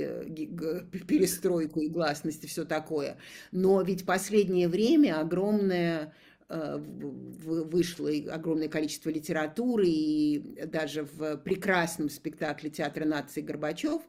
[1.08, 3.16] перестройку и гласность и все такое.
[3.50, 6.10] Но ведь последнее время огромное э,
[6.48, 14.02] вышло огромное количество литературы, и даже в прекрасном спектакле Театра нации Горбачев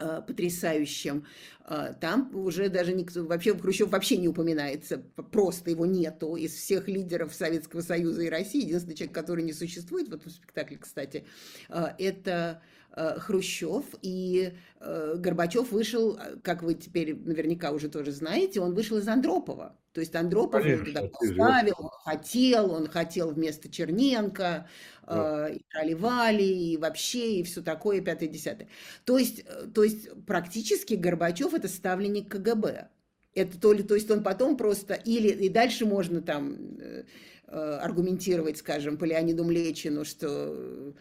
[0.00, 1.26] Э, потрясающим.
[1.68, 4.96] Э, там уже даже никто, вообще Хрущев вообще не упоминается,
[5.30, 8.64] просто его нету из всех лидеров Советского Союза и России.
[8.64, 11.26] Единственный человек, который не существует в этом спектакле, кстати,
[11.68, 12.62] э, это
[12.92, 19.76] Хрущев, и Горбачев вышел, как вы теперь наверняка уже тоже знаете, он вышел из Андропова.
[19.92, 24.68] То есть Андропов Конечно, туда поставил, он хотел, он хотел вместо Черненко,
[25.06, 25.48] да.
[25.48, 28.68] э, и Трали-Вали, и вообще, и все такое, пятое-десятое.
[29.04, 32.88] То есть, э, то есть практически Горбачев это ставленник КГБ.
[33.34, 37.04] Это то ли, то есть он потом просто, или, и дальше можно там э,
[37.48, 40.94] э аргументировать, скажем, по Леониду Млечину, что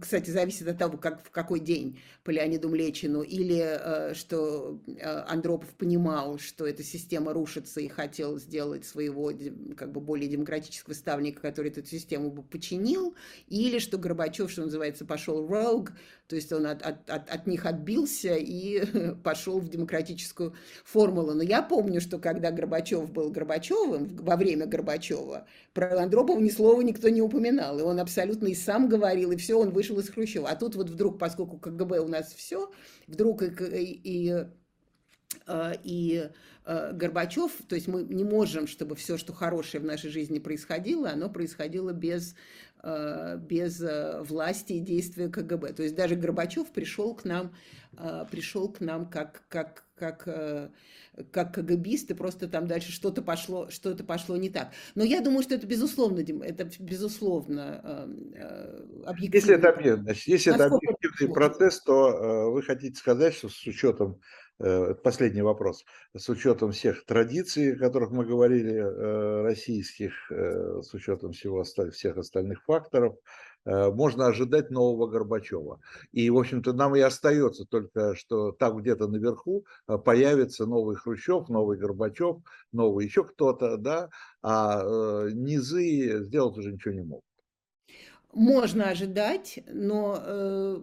[0.00, 5.24] кстати, зависит от того, как, в какой день по Леониду Млечину, или э, что э,
[5.26, 9.32] Андропов понимал, что эта система рушится и хотел сделать своего
[9.76, 13.14] как бы более демократического ставника, который эту систему бы починил,
[13.48, 15.90] или что Горбачев, что называется, пошел rogue,
[16.30, 18.84] то есть он от, от, от, от них отбился и
[19.24, 20.54] пошел в демократическую
[20.84, 21.34] формулу.
[21.34, 26.82] Но я помню, что когда Горбачев был Горбачевым, во время Горбачева, про Андропова ни слова
[26.82, 27.80] никто не упоминал.
[27.80, 30.48] И он абсолютно и сам говорил, и все, он вышел из Хрущева.
[30.48, 32.70] А тут вот вдруг, поскольку КГБ у нас все,
[33.06, 34.46] вдруг и, и, и
[35.46, 36.28] а, и
[36.64, 41.10] а, Горбачев, то есть мы не можем, чтобы все, что хорошее в нашей жизни происходило,
[41.10, 42.34] оно происходило без,
[42.78, 43.82] а, без
[44.28, 45.72] власти и действия КГБ.
[45.74, 47.54] То есть даже Горбачев пришел к нам,
[48.30, 50.24] пришел к нам как, как, как,
[51.30, 54.70] как КГБист, и просто там дальше что-то пошло, что-то пошло не так.
[54.94, 58.08] Но я думаю, что это безусловно, это безусловно
[59.06, 59.36] объективно.
[59.36, 64.20] Если это, значит, если это объективный процесс, то вы хотите сказать, что с учетом
[64.62, 65.86] Э, последний вопрос.
[66.14, 72.18] С учетом всех традиций, о которых мы говорили, э, российских, э, с учетом всего, всех
[72.18, 73.16] остальных факторов,
[73.64, 75.80] можно ожидать нового Горбачева.
[76.12, 79.66] И, в общем-то, нам и остается только, что там где-то наверху
[80.04, 82.38] появится новый Хрущев, новый Горбачев,
[82.72, 84.08] новый еще кто-то, да,
[84.42, 84.82] а
[85.32, 87.24] низы сделать уже ничего не могут.
[88.32, 90.80] Можно ожидать, но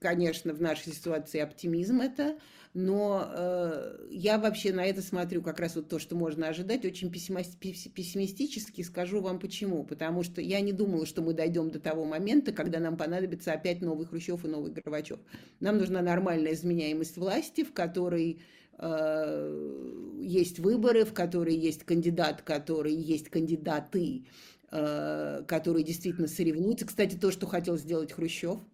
[0.00, 2.38] конечно, в нашей ситуации оптимизм это,
[2.74, 7.10] но э, я вообще на это смотрю как раз вот то, что можно ожидать, очень
[7.10, 8.80] пессимистически.
[8.80, 9.84] Скажу вам почему.
[9.84, 13.82] Потому что я не думала, что мы дойдем до того момента, когда нам понадобится опять
[13.82, 15.18] новый Хрущев и новый Горбачев.
[15.60, 18.40] Нам нужна нормальная изменяемость власти, в которой
[18.78, 24.24] э, есть выборы, в которой есть кандидат, который есть кандидаты,
[24.70, 26.86] э, которые действительно соревнуются.
[26.86, 28.60] Кстати, то, что хотел сделать Хрущев–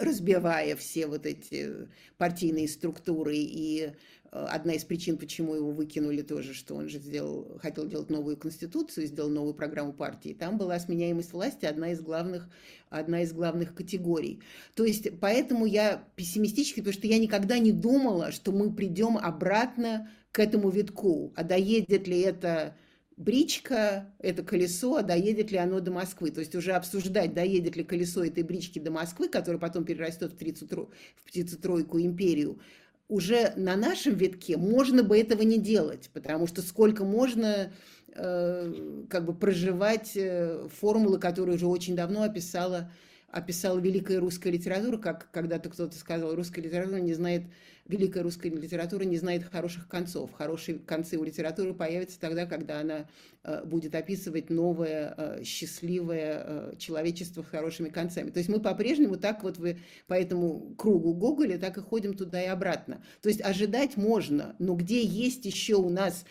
[0.00, 1.88] разбивая все вот эти
[2.18, 3.36] партийные структуры.
[3.36, 3.92] И
[4.32, 8.36] э, одна из причин, почему его выкинули тоже, что он же сделал, хотел делать новую
[8.36, 10.36] конституцию, сделал новую программу партии.
[10.38, 12.48] Там была сменяемость власти одна из главных,
[12.88, 14.40] одна из главных категорий.
[14.74, 20.10] То есть поэтому я пессимистически, потому что я никогда не думала, что мы придем обратно
[20.32, 21.32] к этому витку.
[21.36, 22.76] А доедет ли это
[23.20, 26.30] бричка, это колесо, а доедет ли оно до Москвы.
[26.30, 30.36] То есть уже обсуждать, доедет ли колесо этой брички до Москвы, которая потом перерастет в,
[30.36, 30.88] 30, в
[31.26, 32.58] птицетройку империю,
[33.08, 37.72] уже на нашем витке можно бы этого не делать, потому что сколько можно
[38.14, 42.90] э, как бы проживать э, формулы, которые уже очень давно описала
[43.32, 47.44] описала великая русская литература, как когда-то кто-то сказал, русская литература не знает,
[47.90, 50.32] великая русская литература не знает хороших концов.
[50.32, 53.06] Хорошие концы у литературы появятся тогда, когда она
[53.42, 58.30] э, будет описывать новое, э, счастливое э, человечество с хорошими концами.
[58.30, 62.40] То есть мы по-прежнему так вот вы, по этому кругу Гоголя так и ходим туда
[62.40, 63.02] и обратно.
[63.20, 66.24] То есть ожидать можно, но где есть еще у нас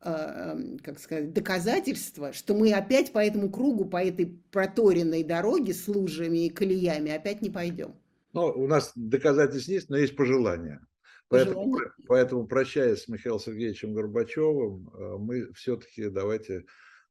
[0.00, 5.88] а, как сказать, доказательство, что мы опять по этому кругу, по этой проторенной дороге с
[5.88, 7.94] лужами и колеями опять не пойдем.
[8.34, 10.80] Ну, у нас доказательств есть, но есть пожелания.
[11.28, 16.64] Поэтому, поэтому, прощаясь с Михаилом Сергеевичем Горбачевым, э, мы все-таки давайте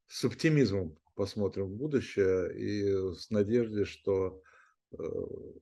[0.06, 4.42] с оптимизмом посмотрим в будущее и с надеждой, что
[4.92, 4.96] э,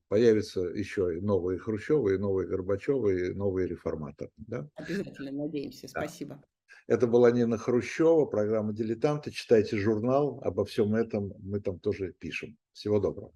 [0.08, 4.30] появятся еще и новые Хрущевы, и новые Горбачевы, и новые реформаторы.
[4.36, 4.68] Да?
[4.74, 5.88] Обязательно надеемся.
[5.88, 6.42] Спасибо.
[6.88, 9.30] Это была Нина Хрущева, программа «Дилетанты».
[9.30, 12.56] Читайте журнал, обо всем этом мы там тоже пишем.
[12.72, 13.32] Всего доброго.